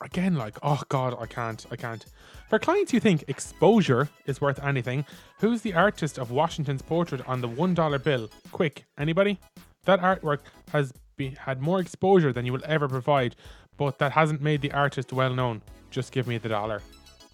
Again, 0.00 0.34
like, 0.34 0.56
oh 0.62 0.80
god, 0.88 1.16
I 1.20 1.26
can't, 1.26 1.64
I 1.70 1.76
can't. 1.76 2.04
For 2.48 2.58
clients 2.58 2.92
who 2.92 3.00
think 3.00 3.24
exposure 3.28 4.08
is 4.26 4.40
worth 4.40 4.62
anything, 4.62 5.04
who's 5.40 5.62
the 5.62 5.74
artist 5.74 6.18
of 6.18 6.30
Washington's 6.30 6.82
portrait 6.82 7.20
on 7.28 7.40
the 7.40 7.48
one 7.48 7.74
dollar 7.74 7.98
bill? 7.98 8.30
Quick, 8.52 8.84
anybody? 8.98 9.38
That 9.84 10.00
artwork 10.00 10.40
has 10.72 10.92
be, 11.16 11.30
had 11.38 11.60
more 11.60 11.80
exposure 11.80 12.32
than 12.32 12.46
you 12.46 12.52
will 12.52 12.62
ever 12.64 12.88
provide, 12.88 13.36
but 13.76 13.98
that 13.98 14.12
hasn't 14.12 14.40
made 14.40 14.60
the 14.62 14.72
artist 14.72 15.12
well 15.12 15.34
known. 15.34 15.62
Just 15.90 16.12
give 16.12 16.26
me 16.26 16.38
the 16.38 16.48
dollar. 16.48 16.80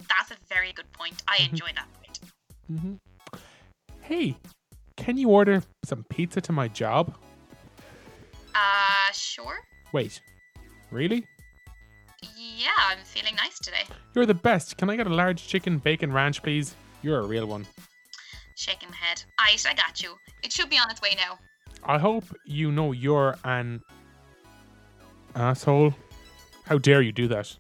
That's 0.09 0.31
a 0.31 0.37
very 0.49 0.73
good 0.73 0.91
point. 0.93 1.23
I 1.29 1.37
Mm-hmm. 1.37 1.51
enjoy 1.55 1.67
that 1.77 1.87
point. 1.95 2.21
Mm-hmm. 2.73 2.95
Hey, 4.01 4.37
can 4.97 5.17
you 5.17 5.29
order 5.31 5.63
some 5.85 6.05
pizza 6.09 6.41
to 6.43 6.53
my 6.53 6.69
job? 6.69 7.15
Uh, 8.55 9.13
sure. 9.13 9.59
Wait, 9.93 10.21
really? 10.91 11.27
Yeah, 12.57 12.69
I'm 12.89 12.99
feeling 13.05 13.35
nice 13.35 13.59
today. 13.59 13.83
You're 14.15 14.27
the 14.27 14.35
best. 14.35 14.77
Can 14.77 14.89
I 14.89 14.97
get 14.97 15.07
a 15.07 15.15
large 15.15 15.47
chicken 15.47 15.79
bacon 15.79 16.13
ranch, 16.13 16.43
please? 16.43 16.77
You're 17.03 17.21
a 17.21 17.27
real 17.27 17.47
one. 17.47 17.67
Shaking 18.57 18.91
my 18.91 18.97
head. 18.97 19.25
Aight, 19.41 19.67
I 19.67 19.75
got 19.75 20.01
you. 20.03 20.15
It 20.45 20.53
should 20.53 20.71
be 20.71 20.79
on 20.79 20.89
its 20.91 21.03
way 21.03 21.17
now. 21.17 21.39
I 21.83 21.99
hope 21.99 22.25
you 22.47 22.71
know 22.71 22.93
you're 22.93 23.37
an 23.45 23.81
asshole. 25.35 25.95
How 26.65 26.79
dare 26.79 27.03
you 27.03 27.13
do 27.13 27.27
that? 27.29 27.57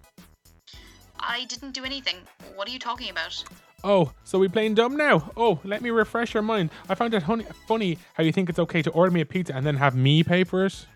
I 1.18 1.44
didn't 1.46 1.72
do 1.72 1.84
anything. 1.84 2.16
What 2.54 2.68
are 2.68 2.70
you 2.70 2.78
talking 2.78 3.10
about? 3.10 3.42
Oh, 3.82 4.12
so 4.22 4.38
we 4.38 4.48
playing 4.48 4.74
dumb 4.74 4.96
now? 4.96 5.30
Oh, 5.36 5.58
let 5.64 5.82
me 5.82 5.90
refresh 5.90 6.32
your 6.32 6.42
mind. 6.42 6.70
I 6.88 6.94
found 6.94 7.12
it 7.14 7.24
honey, 7.24 7.44
funny 7.66 7.98
how 8.14 8.22
you 8.22 8.32
think 8.32 8.48
it's 8.48 8.58
okay 8.60 8.80
to 8.82 8.90
order 8.90 9.10
me 9.10 9.20
a 9.20 9.26
pizza 9.26 9.54
and 9.54 9.66
then 9.66 9.76
have 9.76 9.96
me 9.96 10.22
pay 10.22 10.44
for 10.44 10.64
it. 10.64 10.86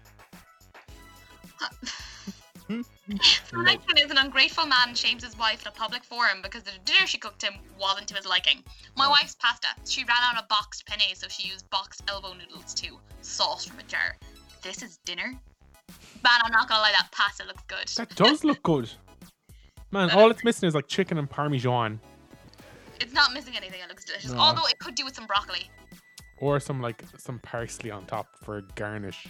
One 2.69 2.85
is 3.97 4.11
an 4.11 4.19
ungrateful 4.19 4.67
man 4.67 4.89
and 4.89 4.99
shames 4.99 5.25
his 5.25 5.39
wife 5.39 5.63
in 5.63 5.69
a 5.69 5.73
public 5.73 6.05
forum 6.05 6.41
because 6.43 6.63
the 6.63 6.73
dinner 6.85 7.07
she 7.07 7.17
cooked 7.17 7.43
him 7.43 7.55
wasn't 7.81 8.07
to 8.09 8.15
his 8.15 8.27
liking. 8.27 8.63
My 8.97 9.07
oh. 9.07 9.11
wife's 9.11 9.37
pasta. 9.37 9.69
She 9.87 10.03
ran 10.03 10.17
out 10.23 10.43
of 10.43 10.49
boxed 10.49 10.87
penne, 10.87 11.15
so 11.15 11.29
she 11.29 11.49
used 11.49 11.69
boxed 11.71 12.03
elbow 12.09 12.35
noodles 12.35 12.75
too, 12.75 12.99
sauce 13.23 13.65
from 13.65 13.79
a 13.79 13.83
jar. 13.85 14.17
This 14.63 14.83
is 14.83 14.99
dinner? 15.07 15.33
Man, 16.23 16.41
I'm 16.45 16.53
not 16.53 16.69
gonna 16.69 16.83
lie, 16.83 16.93
that 16.93 17.09
pasta 17.11 17.47
looks 17.47 17.63
good. 17.69 17.89
That 17.97 18.15
does 18.15 18.45
look 18.45 18.63
good. 18.63 18.91
Man, 19.91 20.11
all 20.11 20.31
it's 20.31 20.45
missing 20.45 20.67
is 20.67 20.75
like 20.75 20.87
chicken 20.87 21.17
and 21.17 21.31
parmesan 21.31 21.99
It's 23.01 23.15
not 23.15 23.33
missing 23.33 23.57
anything, 23.57 23.81
it 23.83 23.89
looks 23.89 24.05
delicious. 24.05 24.33
No. 24.33 24.41
Although 24.41 24.67
it 24.67 24.79
could 24.79 24.95
do 24.95 25.07
with 25.07 25.15
some 25.15 25.27
broccoli. 25.27 25.71
or 26.39 26.61
some 26.61 26.83
like 26.83 27.03
some 27.17 27.39
parsley 27.39 27.91
on 27.91 28.05
top 28.05 28.27
for 28.45 28.59
a 28.59 28.63
garnish. 28.75 29.27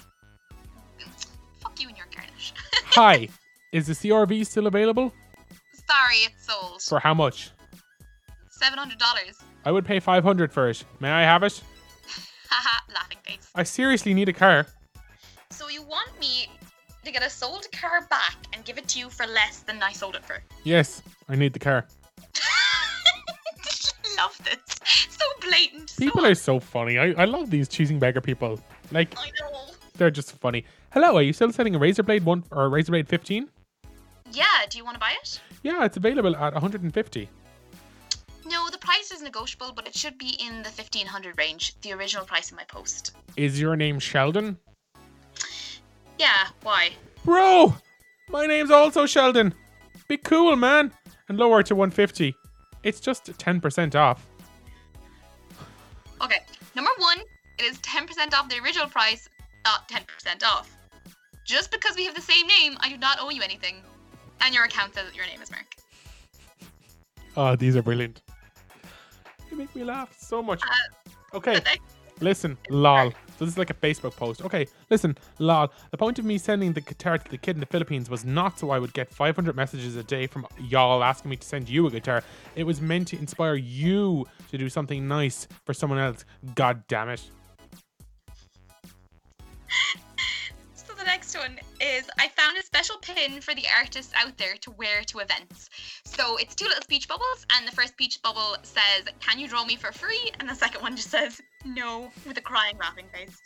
Fuck 1.60 1.80
you 1.80 1.88
and 1.88 1.96
your 1.96 2.06
garnish. 2.12 2.27
Hi, 2.92 3.28
is 3.70 3.86
the 3.86 3.92
CRV 3.92 4.46
still 4.46 4.66
available? 4.66 5.12
Sorry, 5.72 6.16
it's 6.24 6.46
sold. 6.46 6.82
For 6.82 6.98
how 6.98 7.14
much? 7.14 7.50
$700. 8.60 8.98
I 9.64 9.70
would 9.70 9.84
pay 9.84 10.00
500 10.00 10.52
for 10.52 10.68
it. 10.68 10.84
May 10.98 11.10
I 11.10 11.22
have 11.22 11.42
it? 11.42 11.62
Haha, 12.48 12.82
laughing 12.94 13.18
face. 13.24 13.50
I 13.54 13.62
seriously 13.62 14.14
need 14.14 14.28
a 14.28 14.32
car. 14.32 14.66
So 15.50 15.68
you 15.68 15.82
want 15.82 16.18
me 16.18 16.48
to 17.04 17.12
get 17.12 17.22
a 17.22 17.30
sold 17.30 17.70
car 17.72 18.06
back 18.08 18.36
and 18.52 18.64
give 18.64 18.78
it 18.78 18.88
to 18.88 18.98
you 18.98 19.10
for 19.10 19.26
less 19.26 19.60
than 19.60 19.82
I 19.82 19.92
sold 19.92 20.16
it 20.16 20.24
for? 20.24 20.42
Yes, 20.64 21.02
I 21.28 21.36
need 21.36 21.52
the 21.52 21.58
car. 21.58 21.86
love 24.16 24.36
this. 24.44 24.58
So 25.10 25.24
blatant. 25.40 25.94
People 25.98 26.22
so 26.22 26.28
are 26.28 26.34
so 26.34 26.58
funny. 26.58 26.98
I, 26.98 27.12
I 27.12 27.24
love 27.26 27.50
these 27.50 27.68
choosing 27.68 27.98
beggar 27.98 28.20
people. 28.20 28.58
Like 28.90 29.14
I 29.18 29.30
know. 29.40 29.72
they're 29.96 30.10
just 30.10 30.32
funny. 30.32 30.64
Hello, 30.90 31.18
are 31.18 31.22
you 31.22 31.34
still 31.34 31.52
selling 31.52 31.74
a 31.74 31.78
Razer 31.78 32.04
Blade 32.04 32.24
one 32.24 32.44
or 32.50 32.64
a 32.64 32.70
Razer 32.70 32.88
Blade 32.88 33.08
15? 33.08 33.46
Yeah, 34.32 34.44
do 34.70 34.78
you 34.78 34.84
want 34.84 34.94
to 34.94 35.00
buy 35.00 35.12
it? 35.20 35.38
Yeah, 35.62 35.84
it's 35.84 35.98
available 35.98 36.34
at 36.34 36.54
150. 36.54 37.28
No, 38.46 38.70
the 38.70 38.78
price 38.78 39.10
is 39.10 39.20
negotiable, 39.20 39.72
but 39.76 39.86
it 39.86 39.94
should 39.94 40.16
be 40.16 40.38
in 40.40 40.62
the 40.62 40.70
1500 40.70 41.36
range, 41.36 41.78
the 41.82 41.92
original 41.92 42.24
price 42.24 42.50
in 42.50 42.56
my 42.56 42.64
post. 42.64 43.14
Is 43.36 43.60
your 43.60 43.76
name 43.76 43.98
Sheldon? 43.98 44.56
Yeah, 46.18 46.46
why? 46.62 46.92
Bro, 47.22 47.74
my 48.30 48.46
name's 48.46 48.70
also 48.70 49.04
Sheldon. 49.04 49.52
Be 50.08 50.16
cool, 50.16 50.56
man, 50.56 50.90
and 51.28 51.36
lower 51.36 51.62
to 51.64 51.74
150. 51.74 52.34
It's 52.82 53.00
just 53.00 53.26
10% 53.26 53.94
off. 53.94 54.26
Okay, 56.22 56.40
number 56.74 56.90
one, 56.96 57.18
it 57.58 57.64
is 57.64 57.76
10% 57.80 58.32
off 58.32 58.48
the 58.48 58.58
original 58.62 58.88
price, 58.88 59.28
not 59.66 59.86
10% 59.90 60.42
off. 60.44 60.77
Just 61.48 61.70
because 61.70 61.96
we 61.96 62.04
have 62.04 62.14
the 62.14 62.20
same 62.20 62.46
name, 62.46 62.76
I 62.80 62.90
do 62.90 62.98
not 62.98 63.16
owe 63.22 63.30
you 63.30 63.40
anything. 63.40 63.76
And 64.42 64.54
your 64.54 64.64
account 64.64 64.94
says 64.94 65.06
that 65.06 65.16
your 65.16 65.24
name 65.24 65.40
is 65.40 65.50
Mark. 65.50 65.64
Oh, 67.38 67.56
these 67.56 67.74
are 67.74 67.80
brilliant. 67.80 68.20
They 69.48 69.56
make 69.56 69.74
me 69.74 69.82
laugh 69.82 70.14
so 70.18 70.42
much. 70.42 70.60
Uh, 70.62 71.36
okay, 71.38 71.58
listen, 72.20 72.58
lol. 72.68 73.12
So 73.38 73.46
this 73.46 73.48
is 73.48 73.56
like 73.56 73.70
a 73.70 73.74
Facebook 73.74 74.14
post. 74.14 74.42
Okay, 74.42 74.66
listen, 74.90 75.16
lol. 75.38 75.72
The 75.90 75.96
point 75.96 76.18
of 76.18 76.26
me 76.26 76.36
sending 76.36 76.74
the 76.74 76.82
guitar 76.82 77.16
to 77.16 77.30
the 77.30 77.38
kid 77.38 77.56
in 77.56 77.60
the 77.60 77.66
Philippines 77.66 78.10
was 78.10 78.26
not 78.26 78.58
so 78.58 78.68
I 78.68 78.78
would 78.78 78.92
get 78.92 79.10
500 79.10 79.56
messages 79.56 79.96
a 79.96 80.02
day 80.02 80.26
from 80.26 80.46
y'all 80.60 81.02
asking 81.02 81.30
me 81.30 81.36
to 81.38 81.46
send 81.46 81.66
you 81.70 81.86
a 81.86 81.90
guitar. 81.90 82.22
It 82.56 82.64
was 82.64 82.82
meant 82.82 83.08
to 83.08 83.18
inspire 83.18 83.54
you 83.54 84.26
to 84.50 84.58
do 84.58 84.68
something 84.68 85.08
nice 85.08 85.48
for 85.64 85.72
someone 85.72 85.98
else. 85.98 86.26
God 86.54 86.86
damn 86.88 87.08
it. 87.08 87.22
Next 91.28 91.46
one 91.46 91.58
is 91.78 92.08
I 92.18 92.28
found 92.28 92.56
a 92.56 92.62
special 92.62 92.96
pin 93.02 93.42
for 93.42 93.54
the 93.54 93.64
artists 93.78 94.14
out 94.16 94.38
there 94.38 94.54
to 94.62 94.70
wear 94.70 95.02
to 95.08 95.18
events. 95.18 95.68
So 96.06 96.38
it's 96.38 96.54
two 96.54 96.64
little 96.64 96.80
speech 96.82 97.06
bubbles, 97.06 97.44
and 97.54 97.68
the 97.68 97.72
first 97.72 97.92
speech 97.92 98.22
bubble 98.22 98.56
says, 98.62 99.04
"Can 99.20 99.38
you 99.38 99.46
draw 99.46 99.62
me 99.66 99.76
for 99.76 99.92
free?" 99.92 100.30
and 100.40 100.48
the 100.48 100.54
second 100.54 100.80
one 100.80 100.96
just 100.96 101.10
says, 101.10 101.42
"No," 101.66 102.10
with 102.26 102.38
a 102.38 102.40
crying, 102.40 102.78
laughing 102.78 103.04
face. 103.12 103.36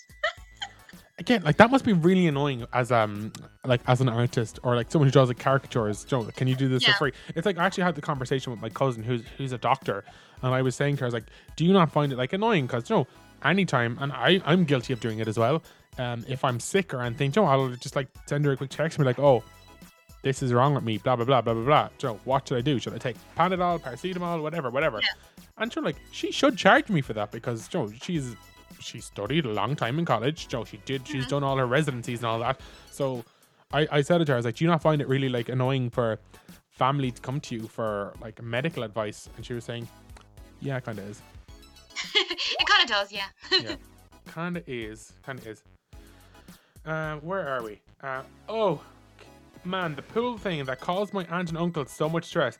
Again, 1.19 1.43
like 1.43 1.57
that 1.57 1.73
must 1.73 1.85
be 1.85 1.93
really 1.93 2.29
annoying 2.29 2.67
as 2.73 2.93
um 2.93 3.33
like 3.65 3.81
as 3.89 4.01
an 4.01 4.09
artist 4.09 4.61
or 4.63 4.77
like 4.77 4.93
someone 4.93 5.09
who 5.09 5.13
draws 5.13 5.27
like 5.27 5.41
caricatures. 5.41 6.05
Joe, 6.05 6.23
can 6.37 6.47
you 6.47 6.55
do 6.55 6.69
this 6.69 6.85
Yeah. 6.85 6.93
for 6.93 6.99
free? 6.99 7.13
It's 7.35 7.47
like 7.47 7.59
I 7.59 7.67
actually 7.67 7.83
had 7.85 7.97
the 7.97 8.01
conversation 8.03 8.53
with 8.53 8.63
my 8.63 8.69
cousin 8.69 9.03
who's 9.03 9.23
who's 9.39 9.51
a 9.51 9.59
doctor, 9.59 10.05
and 10.41 10.55
I 10.55 10.63
was 10.63 10.77
saying 10.77 10.99
to 10.99 11.01
her, 11.01 11.07
I 11.07 11.09
was 11.09 11.15
like, 11.15 11.27
"Do 11.57 11.65
you 11.65 11.73
not 11.73 11.91
find 11.91 12.13
it 12.13 12.17
like 12.17 12.33
annoying?" 12.33 12.69
Because 12.69 12.89
you 12.89 12.95
know, 12.95 13.07
anytime, 13.45 13.99
and 14.01 14.13
I 14.13 14.41
I'm 14.45 14.67
guilty 14.67 14.93
of 14.93 15.01
doing 15.01 15.19
it 15.19 15.27
as 15.27 15.37
well. 15.37 15.65
Um, 15.99 16.25
if 16.29 16.45
I'm 16.45 16.59
sick 16.59 16.95
or 16.95 17.03
anything, 17.03 17.33
Joe, 17.33 17.45
I'll 17.45 17.69
just 17.71 17.97
like 17.97 18.09
send 18.27 18.45
her 18.47 18.53
a 18.53 18.57
quick 18.57 18.71
text 18.71 18.99
and 18.99 19.05
be 19.05 19.07
like, 19.09 19.19
"Oh, 19.19 19.43
this 20.23 20.43
is 20.43 20.53
wrong 20.53 20.75
with 20.75 20.85
me, 20.85 20.99
blah 20.99 21.17
blah 21.17 21.25
blah 21.25 21.41
blah 21.43 21.53
blah 21.55 21.65
blah. 21.65 21.89
So 21.99 22.19
what 22.25 22.49
should 22.49 22.59
I 22.59 22.61
do? 22.63 22.79
Should 22.79 22.95
I 22.95 22.99
take 22.99 23.17
Panadol, 23.37 23.81
paracetamol, 23.81 24.41
whatever, 24.43 24.71
whatever? 24.71 25.01
Yeah. 25.03 25.43
And 25.59 25.73
sure, 25.73 25.83
like 25.83 25.97
she 26.13 26.33
should 26.33 26.57
charge 26.57 26.89
me 26.89 27.03
for 27.03 27.13
that 27.13 27.31
because 27.31 27.69
Joe, 27.69 27.91
she's 28.01 28.35
she 28.81 29.01
studied 29.01 29.45
a 29.45 29.51
long 29.53 29.77
time 29.77 29.99
in 29.99 30.05
college. 30.05 30.49
Joe, 30.49 30.65
she 30.65 30.79
did. 30.87 31.07
She's 31.07 31.27
Mhm. 31.27 31.29
done 31.29 31.45
all 31.45 31.57
her 31.57 31.67
residencies 31.67 32.19
and 32.21 32.27
all 32.27 32.39
that. 32.41 32.61
So 32.91 33.25
I, 33.73 33.87
I 33.93 34.01
said 34.03 34.21
it 34.21 34.25
to 34.27 34.33
her, 34.33 34.37
I 34.37 34.39
was 34.39 34.45
like, 34.47 34.57
do 34.57 34.65
you 34.65 34.71
not 34.71 34.83
find 34.83 35.01
it 35.03 35.09
really 35.09 35.29
like 35.29 35.49
annoying 35.49 35.89
for 35.91 36.19
family 36.71 37.11
to 37.11 37.21
come 37.21 37.39
to 37.41 37.55
you 37.55 37.69
for 37.69 38.13
like 38.21 38.43
medical 38.43 38.83
advice? 38.83 39.29
And 39.37 39.45
she 39.47 39.53
was 39.55 39.65
saying, 39.65 39.87
yeah, 40.61 40.77
it 40.79 40.85
kind 40.85 40.99
of 40.99 41.09
is. 41.09 41.21
it 42.15 42.67
kind 42.67 42.83
of 42.83 42.89
does, 42.89 43.13
yeah. 43.13 43.27
Yeah, 43.51 43.77
kind 44.27 44.57
of 44.57 44.69
is. 44.69 45.13
Kind 45.23 45.39
of 45.39 45.47
is. 45.47 45.63
Uh, 46.85 47.17
where 47.17 47.47
are 47.49 47.63
we? 47.63 47.81
Uh, 48.03 48.23
oh, 48.49 48.81
man, 49.65 49.95
the 49.95 50.03
pool 50.03 50.37
thing 50.37 50.65
that 50.65 50.81
caused 50.81 51.15
my 51.15 51.25
aunt 51.27 51.49
and 51.51 51.59
uncle 51.59 51.87
so 51.87 52.09
much 52.09 52.25
stress. 52.25 52.59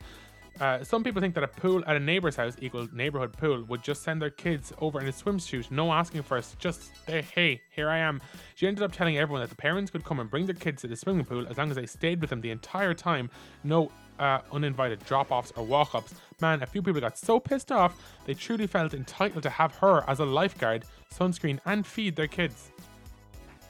Uh, 0.61 0.83
some 0.83 1.03
people 1.03 1.19
think 1.19 1.33
that 1.33 1.43
a 1.43 1.47
pool 1.47 1.83
at 1.87 1.95
a 1.95 1.99
neighbor's 1.99 2.35
house 2.35 2.55
equals 2.61 2.87
neighborhood 2.93 3.33
pool 3.33 3.63
would 3.63 3.81
just 3.81 4.03
send 4.03 4.21
their 4.21 4.29
kids 4.29 4.71
over 4.79 5.01
in 5.01 5.07
a 5.07 5.11
swimsuit, 5.11 5.71
no 5.71 5.91
asking 5.91 6.21
first, 6.21 6.59
just 6.59 6.91
hey, 7.07 7.25
hey, 7.33 7.59
here 7.71 7.89
I 7.89 7.97
am. 7.97 8.21
She 8.53 8.67
ended 8.67 8.83
up 8.83 8.91
telling 8.91 9.17
everyone 9.17 9.41
that 9.41 9.49
the 9.49 9.55
parents 9.55 9.89
could 9.89 10.05
come 10.05 10.19
and 10.19 10.29
bring 10.29 10.45
their 10.45 10.55
kids 10.55 10.83
to 10.83 10.87
the 10.87 10.95
swimming 10.95 11.25
pool 11.25 11.47
as 11.47 11.57
long 11.57 11.71
as 11.71 11.75
they 11.75 11.87
stayed 11.87 12.21
with 12.21 12.29
them 12.29 12.39
the 12.39 12.51
entire 12.51 12.93
time, 12.93 13.31
no 13.63 13.91
uh, 14.19 14.39
uninvited 14.51 15.03
drop 15.05 15.31
offs 15.31 15.51
or 15.55 15.65
walk 15.65 15.95
ups. 15.95 16.13
Man, 16.39 16.61
a 16.61 16.67
few 16.67 16.83
people 16.83 17.01
got 17.01 17.17
so 17.17 17.39
pissed 17.39 17.71
off 17.71 17.99
they 18.25 18.35
truly 18.35 18.67
felt 18.67 18.93
entitled 18.93 19.43
to 19.43 19.49
have 19.49 19.75
her 19.77 20.07
as 20.07 20.19
a 20.19 20.25
lifeguard, 20.25 20.85
sunscreen, 21.11 21.59
and 21.65 21.85
feed 21.85 22.15
their 22.15 22.27
kids. 22.27 22.69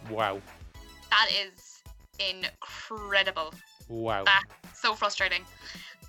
Wow. 0.09 0.41
That 1.09 1.29
is 1.31 1.81
incredible. 2.19 3.53
Wow. 3.87 4.23
Ah, 4.27 4.41
so 4.73 4.93
frustrating. 4.93 5.41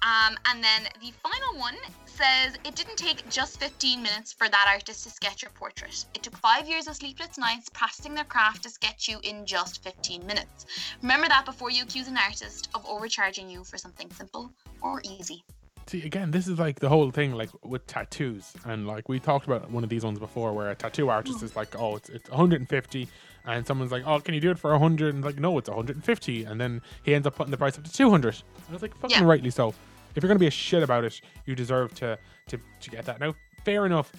Um, 0.03 0.37
and 0.47 0.63
then 0.63 0.83
the 1.01 1.13
final 1.23 1.59
one 1.59 1.77
says 2.05 2.57
it 2.65 2.75
didn't 2.75 2.97
take 2.97 3.27
just 3.31 3.59
15 3.59 4.03
minutes 4.03 4.33
for 4.33 4.49
that 4.49 4.67
artist 4.69 5.05
to 5.05 5.11
sketch 5.11 5.43
your 5.43 5.51
portrait. 5.53 6.05
It 6.15 6.23
took 6.23 6.37
five 6.37 6.69
years 6.69 6.87
of 6.87 6.97
sleepless 6.97 7.39
nights 7.39 7.69
practicing 7.71 8.15
their 8.15 8.25
craft 8.25 8.65
to 8.65 8.71
sketch 8.71 9.09
you 9.09 9.19
in 9.23 9.47
just 9.47 9.83
15 9.83 10.27
minutes. 10.27 10.67
Remember 11.01 11.29
that 11.29 11.47
before 11.47 11.71
you 11.71 11.85
accuse 11.85 12.09
an 12.09 12.19
artist 12.19 12.69
of 12.75 12.85
overcharging 12.87 13.49
you 13.49 13.65
for 13.65 13.79
something 13.79 14.11
simple 14.11 14.53
or 14.83 15.01
easy. 15.05 15.43
See, 15.87 16.03
again, 16.03 16.31
this 16.31 16.49
is 16.49 16.59
like 16.59 16.81
the 16.81 16.89
whole 16.89 17.11
thing, 17.11 17.35
like 17.35 17.51
with 17.63 17.87
tattoos, 17.87 18.55
and 18.65 18.87
like 18.87 19.09
we 19.09 19.21
talked 19.21 19.47
about 19.47 19.71
one 19.71 19.85
of 19.85 19.91
these 19.91 20.03
ones 20.03 20.19
before, 20.19 20.53
where 20.55 20.71
a 20.71 20.75
tattoo 20.75 21.11
artist 21.11 21.43
is 21.43 21.55
like, 21.55 21.79
"Oh, 21.79 21.97
it's 21.97 22.09
it's 22.09 22.31
150," 22.31 23.07
and 23.45 23.67
someone's 23.67 23.93
like, 23.93 24.05
"Oh, 24.07 24.21
can 24.21 24.35
you 24.35 24.41
do 24.41 24.51
it 24.51 24.59
for 24.59 24.73
100?" 24.73 25.15
And 25.15 25.25
like, 25.25 25.39
"No, 25.39 25.57
it's 25.59 25.69
150," 25.69 26.45
and 26.45 26.61
then 26.61 26.83
he 27.03 27.15
ends 27.15 27.27
up 27.27 27.35
putting 27.37 27.51
the 27.51 27.57
price 27.57 27.77
up 27.79 27.85
to 27.85 27.93
200. 27.93 28.35
I 28.69 28.73
was 28.73 28.83
like, 28.83 28.97
"Fucking 28.99 29.19
Yeah. 29.19 29.25
rightly 29.25 29.51
so." 29.51 29.75
If 30.15 30.23
you're 30.23 30.29
gonna 30.29 30.39
be 30.39 30.47
a 30.47 30.51
shit 30.51 30.83
about 30.83 31.05
it, 31.05 31.21
you 31.47 31.55
deserve 31.55 31.95
to 31.97 32.19
to 32.49 32.59
to 32.81 32.91
get 32.91 33.05
that. 33.07 33.21
Now, 33.21 33.35
fair 33.65 33.85
enough. 33.87 34.13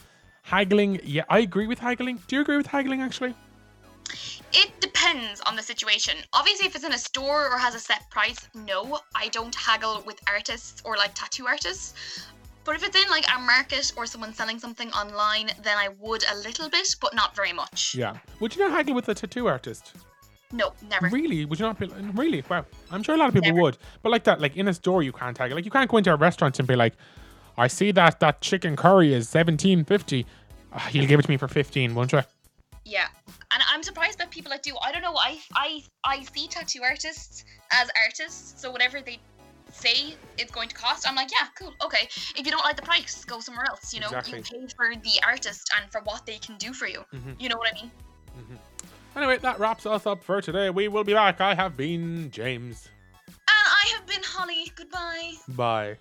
Haggling, 0.43 0.99
yeah, 1.03 1.23
I 1.29 1.39
agree 1.39 1.65
with 1.67 1.79
haggling. 1.79 2.21
Do 2.27 2.35
you 2.35 2.41
agree 2.41 2.57
with 2.57 2.67
haggling? 2.67 3.01
Actually, 3.01 3.33
It 4.53 4.79
depends 4.79 5.41
on 5.41 5.55
the 5.55 5.63
situation. 5.63 6.17
Obviously, 6.33 6.67
if 6.67 6.75
it's 6.75 6.85
in 6.85 6.93
a 6.93 6.97
store 6.97 7.49
or 7.51 7.57
has 7.57 7.73
a 7.75 7.79
set 7.79 8.07
price, 8.11 8.47
no, 8.53 8.99
I 9.15 9.27
don't 9.29 9.53
haggle 9.55 10.03
with 10.05 10.19
artists 10.27 10.81
or 10.85 10.95
like 10.97 11.13
tattoo 11.15 11.47
artists. 11.47 11.93
But 12.65 12.75
if 12.75 12.83
it's 12.83 12.95
in 13.01 13.09
like 13.09 13.25
a 13.33 13.39
market 13.39 13.93
or 13.95 14.05
someone 14.05 14.33
selling 14.33 14.59
something 14.59 14.89
online, 14.91 15.51
then 15.61 15.77
I 15.77 15.89
would 15.99 16.23
a 16.31 16.35
little 16.37 16.69
bit, 16.69 16.95
but 16.99 17.13
not 17.13 17.35
very 17.35 17.53
much. 17.53 17.95
yeah. 17.95 18.17
Would 18.39 18.55
you 18.55 18.63
not 18.63 18.71
haggle 18.71 18.95
with 18.95 19.07
a 19.07 19.13
tattoo 19.13 19.47
artist? 19.47 19.93
No, 20.51 20.73
never. 20.89 21.07
Really? 21.09 21.45
Would 21.45 21.59
you 21.59 21.65
not 21.65 21.79
be 21.79 21.87
really? 22.13 22.43
Wow. 22.49 22.65
I'm 22.91 23.03
sure 23.03 23.15
a 23.15 23.17
lot 23.17 23.27
of 23.29 23.33
people 23.33 23.49
Never. 23.49 23.61
would. 23.61 23.77
But 24.03 24.11
like 24.11 24.23
that, 24.25 24.39
like 24.41 24.55
in 24.57 24.67
a 24.67 24.73
store 24.73 25.03
you 25.03 25.11
can't 25.11 25.35
tag 25.35 25.51
it. 25.51 25.55
Like 25.55 25.65
you 25.65 25.71
can't 25.71 25.89
go 25.89 25.97
into 25.97 26.13
a 26.13 26.15
restaurant 26.15 26.57
and 26.59 26.67
be 26.67 26.75
like, 26.75 26.93
I 27.57 27.67
see 27.67 27.91
that 27.93 28.19
that 28.19 28.41
chicken 28.41 28.75
curry 28.75 29.13
is 29.13 29.27
seventeen 29.29 29.83
fifty. 29.85 30.25
Uh, 30.71 30.79
you'll 30.91 31.07
give 31.07 31.19
it 31.19 31.23
to 31.23 31.29
me 31.29 31.37
for 31.37 31.47
fifteen, 31.47 31.95
won't 31.95 32.11
you? 32.13 32.21
Yeah, 32.85 33.07
and 33.53 33.63
I'm 33.71 33.81
surprised 33.81 34.19
that 34.19 34.29
people 34.29 34.51
that 34.51 34.61
do. 34.61 34.75
I 34.83 34.91
don't 34.91 35.01
know. 35.01 35.15
I 35.15 35.39
I 35.55 35.83
I 36.03 36.23
see 36.23 36.47
tattoo 36.47 36.81
artists 36.83 37.43
as 37.71 37.89
artists, 38.05 38.61
so 38.61 38.69
whatever 38.71 39.01
they 39.01 39.19
say 39.75 40.15
it's 40.37 40.51
going 40.51 40.69
to 40.69 40.75
cost, 40.75 41.07
I'm 41.07 41.15
like, 41.15 41.31
yeah, 41.31 41.47
cool, 41.57 41.73
okay. 41.83 42.07
If 42.35 42.45
you 42.45 42.51
don't 42.51 42.63
like 42.63 42.75
the 42.75 42.81
price, 42.81 43.25
go 43.25 43.39
somewhere 43.39 43.65
else. 43.69 43.93
You 43.93 43.99
know, 43.99 44.07
Exactly. 44.07 44.39
you 44.39 44.43
pay 44.43 44.67
for 44.75 44.95
the 44.95 45.19
artist 45.25 45.69
and 45.79 45.91
for 45.91 46.01
what 46.01 46.25
they 46.25 46.37
can 46.37 46.57
do 46.57 46.73
for 46.73 46.87
you. 46.87 47.03
Mhm. 47.13 47.35
You 47.39 47.49
know 47.49 47.57
what 47.57 47.71
I 47.71 47.81
mean? 47.81 47.91
Anyway, 49.15 49.37
that 49.37 49.59
wraps 49.59 49.85
us 49.85 50.05
up 50.05 50.23
for 50.23 50.41
today. 50.41 50.69
We 50.69 50.89
will 50.89 51.05
be 51.05 51.13
back. 51.13 51.39
I 51.39 51.55
have 51.55 51.77
been 51.77 52.29
James. 52.31 52.89
And 53.27 53.37
I 53.47 53.87
have 53.95 54.05
been 54.05 54.21
Holly. 54.23 54.71
Goodbye. 54.75 55.33
Bye. 55.47 55.97